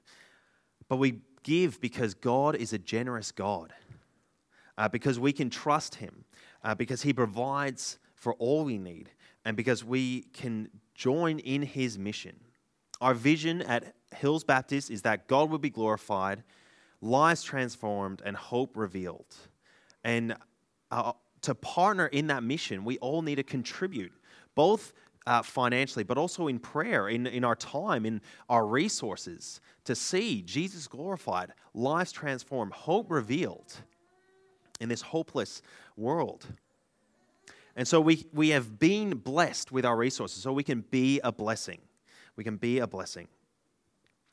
But 0.89 0.97
we 0.97 1.19
give 1.43 1.81
because 1.81 2.13
God 2.13 2.55
is 2.55 2.73
a 2.73 2.77
generous 2.77 3.31
God. 3.31 3.73
Uh, 4.77 4.87
because 4.87 5.19
we 5.19 5.33
can 5.33 5.49
trust 5.49 5.95
Him 5.95 6.23
uh, 6.63 6.75
because 6.75 7.01
He 7.01 7.11
provides 7.11 7.97
for 8.13 8.35
all 8.35 8.63
we 8.63 8.77
need 8.77 9.09
and 9.43 9.57
because 9.57 9.83
we 9.83 10.21
can 10.33 10.69
join 10.93 11.39
in 11.39 11.63
His 11.63 11.97
mission. 11.97 12.35
Our 13.01 13.15
vision 13.15 13.63
at 13.63 13.95
Hills 14.15 14.43
Baptist 14.43 14.91
is 14.91 15.01
that 15.01 15.27
God 15.27 15.49
will 15.49 15.57
be 15.57 15.69
glorified, 15.69 16.43
lives 17.01 17.43
transformed, 17.43 18.21
and 18.25 18.35
hope 18.35 18.75
revealed. 18.75 19.35
And 20.03 20.35
uh, 20.91 21.13
to 21.41 21.55
partner 21.55 22.07
in 22.07 22.27
that 22.27 22.43
mission, 22.43 22.83
we 22.83 22.97
all 22.97 23.21
need 23.21 23.35
to 23.35 23.43
contribute, 23.43 24.11
both 24.55 24.93
uh, 25.27 25.41
financially, 25.41 26.03
but 26.03 26.17
also 26.17 26.47
in 26.47 26.57
prayer, 26.57 27.09
in, 27.09 27.27
in 27.27 27.43
our 27.43 27.55
time, 27.55 28.05
in 28.05 28.21
our 28.49 28.65
resources, 28.65 29.59
to 29.83 29.93
see 29.93 30.41
Jesus 30.41 30.87
glorified, 30.87 31.51
lives 31.73 32.11
transformed, 32.11 32.73
hope 32.73 33.11
revealed 33.11 33.73
in 34.79 34.89
this 34.89 35.01
hopeless 35.01 35.61
world. 35.97 36.45
And 37.75 37.87
so 37.87 38.01
we, 38.01 38.25
we 38.33 38.49
have 38.49 38.79
been 38.79 39.11
blessed 39.11 39.71
with 39.71 39.85
our 39.85 39.95
resources, 39.95 40.41
so 40.41 40.51
we 40.51 40.63
can 40.63 40.81
be 40.81 41.19
a 41.23 41.31
blessing. 41.31 41.79
We 42.35 42.43
can 42.43 42.57
be 42.57 42.79
a 42.79 42.87
blessing. 42.87 43.27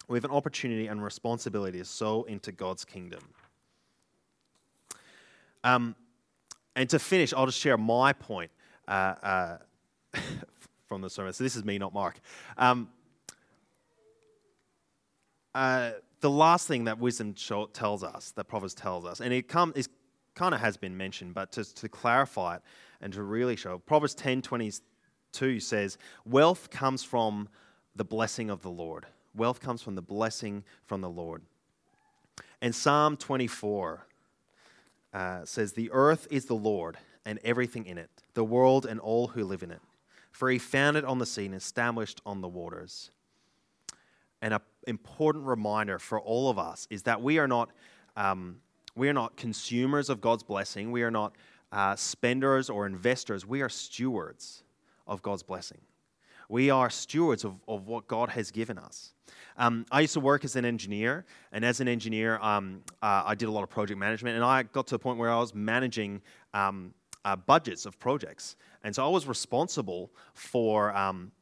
We 0.09 0.17
have 0.17 0.25
an 0.25 0.31
opportunity 0.31 0.87
and 0.87 1.03
responsibility 1.03 1.79
to 1.79 1.85
sow 1.85 2.25
into 2.25 2.53
God's 2.53 2.85
kingdom. 2.85 3.21
Um, 5.63 5.97
and 6.77 6.89
to 6.91 6.99
finish, 6.99 7.33
I'll 7.33 7.47
just 7.47 7.59
share 7.59 7.79
my 7.79 8.13
point 8.13 8.51
uh, 8.87 9.15
uh, 9.23 9.59
from 10.87 11.01
the 11.01 11.09
sermon. 11.09 11.33
So 11.33 11.45
this 11.45 11.57
is 11.57 11.65
me, 11.65 11.79
not 11.79 11.95
Mark. 11.95 12.19
Um, 12.59 12.89
uh, 15.55 15.93
the 16.21 16.31
last 16.31 16.67
thing 16.67 16.85
that 16.85 16.99
wisdom 16.99 17.35
tells 17.73 18.03
us, 18.03 18.33
that 18.33 18.45
Proverbs 18.45 18.75
tells 18.75 19.05
us, 19.05 19.21
and 19.21 19.33
it 19.33 19.49
comes 19.49 19.75
is 19.77 19.89
kind 20.35 20.55
of 20.55 20.61
has 20.61 20.77
been 20.77 20.97
mentioned, 20.97 21.33
but 21.35 21.53
to, 21.53 21.75
to 21.75 21.89
clarify 21.89 22.57
it 22.57 22.63
and 23.01 23.13
to 23.13 23.23
really 23.23 23.57
show, 23.57 23.79
Proverbs 23.79 24.15
10 24.15 24.43
22 24.43 25.61
says, 25.61 25.97
Wealth 26.25 26.71
comes 26.71 27.05
from 27.05 27.49
the 27.95 28.05
blessing 28.05 28.51
of 28.51 28.63
the 28.63 28.71
Lord. 28.71 29.07
Wealth 29.35 29.61
comes 29.61 29.83
from 29.83 29.95
the 29.95 30.03
blessing 30.03 30.65
from 30.85 31.01
the 31.01 31.11
Lord. 31.11 31.43
And 32.61 32.75
Psalm 32.75 33.17
24 33.17 34.07
uh, 35.13 35.45
says, 35.45 35.73
The 35.73 35.91
earth 35.93 36.27
is 36.31 36.47
the 36.47 36.55
Lord 36.55 36.97
and 37.27 37.39
everything 37.45 37.87
in 37.87 37.99
it, 37.99 38.11
the 38.35 38.45
world 38.45 38.87
and 38.87 39.01
all 39.01 39.29
who 39.29 39.45
live 39.45 39.63
in 39.63 39.71
it. 39.71 39.81
For 40.31 40.51
he 40.51 40.59
founded 40.59 41.05
on 41.05 41.19
the 41.19 41.27
sea 41.27 41.47
and 41.47 41.55
established 41.55 42.21
on 42.27 42.41
the 42.41 42.49
waters. 42.49 43.11
And 44.43 44.55
an 44.55 44.61
important 44.87 45.45
reminder 45.47 45.99
for 45.99 46.21
all 46.21 46.51
of 46.51 46.59
us 46.59 46.87
is 46.91 47.05
that 47.05 47.23
we 47.23 47.39
are 47.39 47.49
not 47.49 47.71
um, 48.17 48.61
we 48.97 49.09
are 49.09 49.13
not 49.13 49.37
consumers 49.37 50.09
of 50.09 50.21
God's 50.21 50.45
blessing. 50.45 50.93
We 50.93 51.03
are 51.03 51.11
not 51.11 51.35
uh, 51.73 51.97
spenders 51.97 52.71
or 52.71 52.87
investors. 52.87 53.45
We 53.45 53.61
are 53.61 53.69
stewards 53.69 54.63
of 55.07 55.21
God's 55.21 55.43
blessing. 55.43 55.81
We 56.49 56.71
are 56.71 56.91
stewards 56.91 57.45
of, 57.45 57.55
of 57.67 57.87
what 57.87 58.07
God 58.07 58.31
has 58.31 58.51
given 58.51 58.79
us. 58.79 59.13
Um, 59.57 59.87
I 59.91 60.01
used 60.01 60.15
to 60.15 60.21
work 60.21 60.45
as 60.45 60.57
an 60.57 60.65
engineer, 60.65 61.25
and 61.53 61.65
as 61.65 61.81
an 61.81 61.89
engineer, 61.89 62.39
um, 62.39 62.83
uh, 63.03 63.23
I 63.25 63.35
did 63.35 63.49
a 63.49 63.53
lot 63.53 63.63
of 63.63 63.71
project 63.71 63.99
management, 63.99 64.37
and 64.37 64.45
I 64.45 64.65
got 64.65 64.87
to 64.89 64.97
a 64.97 64.99
point 64.99 65.19
where 65.19 65.31
I 65.31 65.39
was 65.39 65.55
managing 65.55 66.23
um, 66.53 66.93
uh, 67.25 67.37
budgets 67.37 67.87
of 67.87 67.99
projects. 67.99 68.57
And 68.83 68.95
so 68.95 69.05
I 69.05 69.09
was 69.09 69.27
responsible 69.27 70.11
for 70.35 70.95
um, 70.95 71.33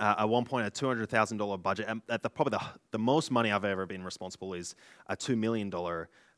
uh, 0.00 0.14
at 0.18 0.28
one 0.28 0.44
point 0.44 0.66
a 0.66 0.70
$200,000 0.70 1.62
budget. 1.62 1.86
And 1.88 2.00
at 2.08 2.22
the, 2.22 2.30
probably 2.30 2.58
the, 2.58 2.64
the 2.90 2.98
most 2.98 3.30
money 3.30 3.52
I've 3.52 3.64
ever 3.64 3.86
been 3.86 4.02
responsible 4.02 4.54
is 4.54 4.74
a 5.08 5.16
$2 5.16 5.36
million 5.36 5.72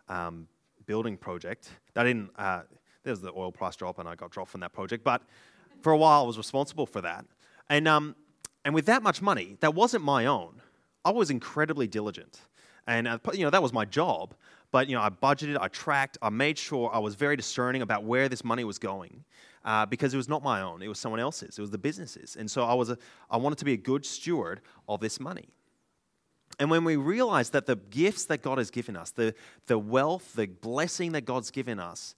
um, 0.09 0.49
building 0.87 1.16
project. 1.16 1.70
That 1.95 2.05
didn't, 2.05 2.30
uh, 2.37 2.62
there's 3.03 3.20
the 3.20 3.32
oil 3.32 3.53
price 3.53 3.76
drop, 3.76 3.99
and 3.99 4.09
I 4.09 4.14
got 4.14 4.30
dropped 4.30 4.51
from 4.51 4.61
that 4.61 4.72
project. 4.72 5.05
But 5.05 5.22
for 5.80 5.93
a 5.93 5.97
while, 5.97 6.22
I 6.22 6.26
was 6.26 6.39
responsible 6.39 6.87
for 6.87 7.01
that. 7.03 7.24
And, 7.68 7.88
um, 7.88 8.14
and 8.64 8.74
with 8.74 8.86
that 8.86 9.02
much 9.02 9.22
money, 9.22 9.56
that 9.60 9.74
wasn't 9.74 10.04
my 10.04 10.26
own. 10.26 10.60
I 11.04 11.10
was 11.10 11.30
incredibly 11.30 11.86
diligent. 11.86 12.40
And, 12.86 13.08
uh, 13.08 13.18
you 13.32 13.44
know, 13.44 13.50
that 13.50 13.62
was 13.62 13.72
my 13.72 13.84
job. 13.84 14.34
but 14.70 14.88
you 14.88 14.96
know, 14.96 15.02
I 15.02 15.10
budgeted, 15.10 15.56
I 15.60 15.68
tracked, 15.68 16.18
I 16.20 16.28
made 16.28 16.58
sure 16.58 16.90
I 16.92 16.98
was 16.98 17.14
very 17.14 17.36
discerning 17.36 17.82
about 17.82 18.04
where 18.04 18.28
this 18.28 18.44
money 18.44 18.64
was 18.64 18.78
going. 18.78 19.24
Uh, 19.64 19.84
because 19.84 20.14
it 20.14 20.16
was 20.16 20.28
not 20.28 20.44
my 20.44 20.62
own, 20.62 20.80
it 20.80 20.86
was 20.86 20.98
someone 20.98 21.18
else's, 21.18 21.58
it 21.58 21.60
was 21.60 21.72
the 21.72 21.78
business's. 21.78 22.36
And 22.36 22.48
so 22.48 22.62
I, 22.62 22.74
was 22.74 22.88
a, 22.88 22.98
I 23.28 23.36
wanted 23.36 23.58
to 23.58 23.64
be 23.64 23.72
a 23.72 23.76
good 23.76 24.06
steward 24.06 24.60
of 24.88 25.00
this 25.00 25.18
money. 25.18 25.48
And 26.60 26.70
when 26.70 26.84
we 26.84 26.94
realize 26.94 27.50
that 27.50 27.66
the 27.66 27.74
gifts 27.74 28.26
that 28.26 28.42
God 28.42 28.58
has 28.58 28.70
given 28.70 28.96
us, 28.96 29.10
the, 29.10 29.34
the 29.66 29.76
wealth, 29.76 30.34
the 30.34 30.46
blessing 30.46 31.12
that 31.12 31.24
God's 31.24 31.50
given 31.50 31.80
us, 31.80 32.14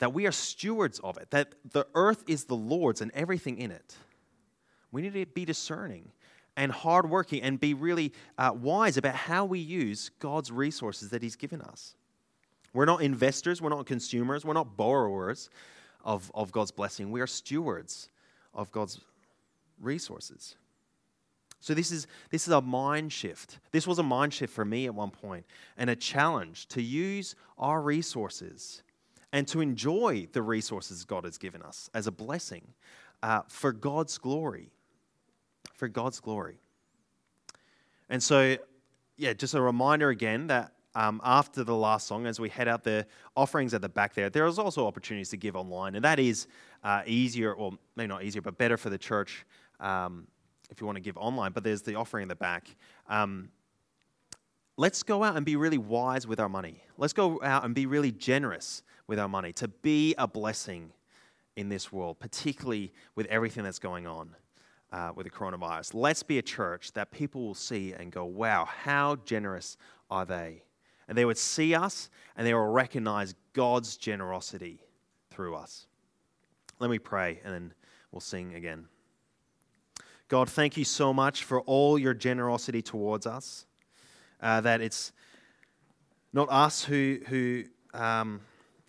that 0.00 0.12
we 0.12 0.26
are 0.26 0.32
stewards 0.32 0.98
of 0.98 1.16
it, 1.16 1.30
that 1.30 1.54
the 1.70 1.86
earth 1.94 2.24
is 2.26 2.44
the 2.44 2.56
Lord's 2.56 3.00
and 3.00 3.12
everything 3.14 3.58
in 3.58 3.70
it, 3.70 3.94
we 4.92 5.02
need 5.02 5.14
to 5.14 5.26
be 5.26 5.44
discerning 5.44 6.10
and 6.56 6.72
hardworking 6.72 7.42
and 7.42 7.58
be 7.58 7.74
really 7.74 8.12
uh, 8.36 8.52
wise 8.54 8.96
about 8.96 9.14
how 9.14 9.44
we 9.44 9.58
use 9.58 10.10
God's 10.18 10.50
resources 10.50 11.10
that 11.10 11.22
He's 11.22 11.36
given 11.36 11.62
us. 11.62 11.94
We're 12.72 12.84
not 12.84 13.02
investors, 13.02 13.60
we're 13.60 13.70
not 13.70 13.86
consumers, 13.86 14.44
we're 14.44 14.54
not 14.54 14.76
borrowers 14.76 15.50
of, 16.04 16.30
of 16.34 16.52
God's 16.52 16.70
blessing. 16.70 17.10
We 17.10 17.20
are 17.20 17.26
stewards 17.26 18.08
of 18.54 18.70
God's 18.70 19.00
resources. 19.80 20.56
So 21.60 21.74
this 21.74 21.90
is 21.90 22.06
this 22.30 22.46
is 22.46 22.54
a 22.54 22.60
mind 22.60 23.12
shift. 23.12 23.58
This 23.70 23.86
was 23.86 23.98
a 23.98 24.02
mind 24.02 24.32
shift 24.32 24.52
for 24.52 24.64
me 24.64 24.86
at 24.86 24.94
one 24.94 25.10
point 25.10 25.44
and 25.76 25.90
a 25.90 25.96
challenge 25.96 26.66
to 26.68 26.82
use 26.82 27.34
our 27.58 27.82
resources 27.82 28.82
and 29.32 29.46
to 29.48 29.60
enjoy 29.60 30.26
the 30.32 30.42
resources 30.42 31.04
God 31.04 31.24
has 31.24 31.36
given 31.36 31.62
us 31.62 31.90
as 31.92 32.06
a 32.06 32.10
blessing 32.10 32.62
uh, 33.22 33.42
for 33.48 33.72
God's 33.72 34.16
glory. 34.16 34.70
For 35.80 35.88
God's 35.88 36.20
glory. 36.20 36.60
And 38.10 38.22
so, 38.22 38.58
yeah, 39.16 39.32
just 39.32 39.54
a 39.54 39.62
reminder 39.62 40.10
again 40.10 40.48
that 40.48 40.74
um, 40.94 41.22
after 41.24 41.64
the 41.64 41.74
last 41.74 42.06
song, 42.06 42.26
as 42.26 42.38
we 42.38 42.50
head 42.50 42.68
out 42.68 42.84
the 42.84 43.06
offerings 43.34 43.72
at 43.72 43.80
the 43.80 43.88
back 43.88 44.12
there, 44.12 44.28
there 44.28 44.44
is 44.44 44.58
also 44.58 44.86
opportunities 44.86 45.30
to 45.30 45.38
give 45.38 45.56
online, 45.56 45.94
and 45.94 46.04
that 46.04 46.18
is 46.18 46.48
uh, 46.84 47.00
easier, 47.06 47.54
or 47.54 47.72
maybe 47.96 48.08
not 48.08 48.24
easier, 48.24 48.42
but 48.42 48.58
better 48.58 48.76
for 48.76 48.90
the 48.90 48.98
church 48.98 49.46
um, 49.80 50.26
if 50.70 50.82
you 50.82 50.86
want 50.86 50.96
to 50.96 51.00
give 51.00 51.16
online. 51.16 51.52
But 51.52 51.64
there's 51.64 51.80
the 51.80 51.94
offering 51.94 52.24
in 52.24 52.28
the 52.28 52.36
back. 52.36 52.76
Um, 53.08 53.48
let's 54.76 55.02
go 55.02 55.24
out 55.24 55.34
and 55.34 55.46
be 55.46 55.56
really 55.56 55.78
wise 55.78 56.26
with 56.26 56.40
our 56.40 56.50
money. 56.50 56.84
Let's 56.98 57.14
go 57.14 57.40
out 57.42 57.64
and 57.64 57.74
be 57.74 57.86
really 57.86 58.12
generous 58.12 58.82
with 59.06 59.18
our 59.18 59.28
money 59.28 59.54
to 59.54 59.68
be 59.68 60.14
a 60.18 60.28
blessing 60.28 60.92
in 61.56 61.70
this 61.70 61.90
world, 61.90 62.20
particularly 62.20 62.92
with 63.14 63.24
everything 63.28 63.64
that's 63.64 63.78
going 63.78 64.06
on 64.06 64.36
uh, 64.92 65.12
with 65.14 65.24
the 65.24 65.30
coronavirus. 65.30 65.94
Let's 65.94 66.22
be 66.22 66.38
a 66.38 66.42
church 66.42 66.92
that 66.92 67.10
people 67.10 67.42
will 67.42 67.54
see 67.54 67.92
and 67.92 68.10
go, 68.10 68.24
wow, 68.24 68.64
how 68.64 69.16
generous 69.24 69.76
are 70.10 70.24
they? 70.24 70.62
And 71.08 71.16
they 71.16 71.24
would 71.24 71.38
see 71.38 71.74
us 71.74 72.10
and 72.36 72.46
they 72.46 72.54
will 72.54 72.66
recognize 72.66 73.34
God's 73.52 73.96
generosity 73.96 74.80
through 75.30 75.56
us. 75.56 75.86
Let 76.78 76.90
me 76.90 76.98
pray 76.98 77.40
and 77.44 77.52
then 77.52 77.74
we'll 78.12 78.20
sing 78.20 78.54
again. 78.54 78.86
God, 80.28 80.48
thank 80.48 80.76
you 80.76 80.84
so 80.84 81.12
much 81.12 81.42
for 81.42 81.60
all 81.62 81.98
your 81.98 82.14
generosity 82.14 82.82
towards 82.82 83.26
us. 83.26 83.66
Uh, 84.40 84.60
that 84.60 84.80
it's 84.80 85.12
not 86.32 86.48
us 86.50 86.84
who, 86.84 87.18
who 87.26 87.64
um, 87.92 88.40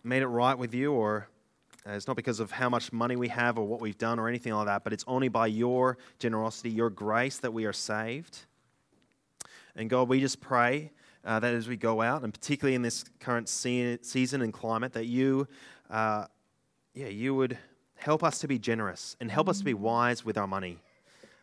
made 0.03 0.21
it 0.21 0.27
right 0.27 0.57
with 0.57 0.73
you, 0.73 0.93
or 0.93 1.27
it's 1.85 2.07
not 2.07 2.15
because 2.15 2.39
of 2.39 2.51
how 2.51 2.69
much 2.69 2.93
money 2.93 3.15
we 3.15 3.27
have 3.29 3.57
or 3.57 3.65
what 3.65 3.81
we've 3.81 3.97
done 3.97 4.19
or 4.19 4.27
anything 4.27 4.53
like 4.53 4.67
that, 4.67 4.83
but 4.83 4.93
it's 4.93 5.03
only 5.07 5.29
by 5.29 5.47
your 5.47 5.97
generosity, 6.19 6.69
your 6.69 6.89
grace 6.89 7.37
that 7.39 7.51
we 7.51 7.65
are 7.65 7.73
saved. 7.73 8.39
And 9.75 9.89
God, 9.89 10.07
we 10.07 10.19
just 10.19 10.41
pray 10.41 10.91
uh, 11.25 11.39
that 11.39 11.53
as 11.53 11.67
we 11.67 11.77
go 11.77 12.01
out, 12.01 12.23
and 12.23 12.33
particularly 12.33 12.75
in 12.75 12.81
this 12.81 13.05
current 13.19 13.49
season 13.49 14.41
and 14.41 14.53
climate, 14.53 14.93
that 14.93 15.05
you, 15.05 15.47
uh, 15.89 16.25
yeah, 16.93 17.07
you 17.07 17.33
would 17.35 17.57
help 17.95 18.23
us 18.23 18.39
to 18.39 18.47
be 18.47 18.59
generous 18.59 19.15
and 19.19 19.31
help 19.31 19.47
us 19.47 19.59
to 19.59 19.63
be 19.63 19.73
wise 19.73 20.25
with 20.25 20.37
our 20.37 20.47
money, 20.47 20.77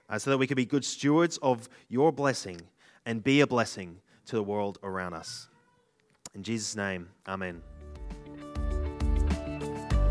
uh, 0.09 0.19
so 0.19 0.31
that 0.31 0.39
we 0.39 0.47
can 0.47 0.57
be 0.57 0.67
good 0.67 0.85
stewards 0.85 1.37
of 1.39 1.69
your 1.89 2.13
blessing 2.13 2.61
and 3.07 3.23
be 3.23 3.41
a 3.41 3.47
blessing 3.47 4.01
to 4.27 4.37
the 4.37 4.43
world 4.43 4.79
around 4.83 5.15
us. 5.15 5.49
In 6.35 6.43
Jesus' 6.43 6.77
name, 6.77 7.09
Amen. 7.27 7.63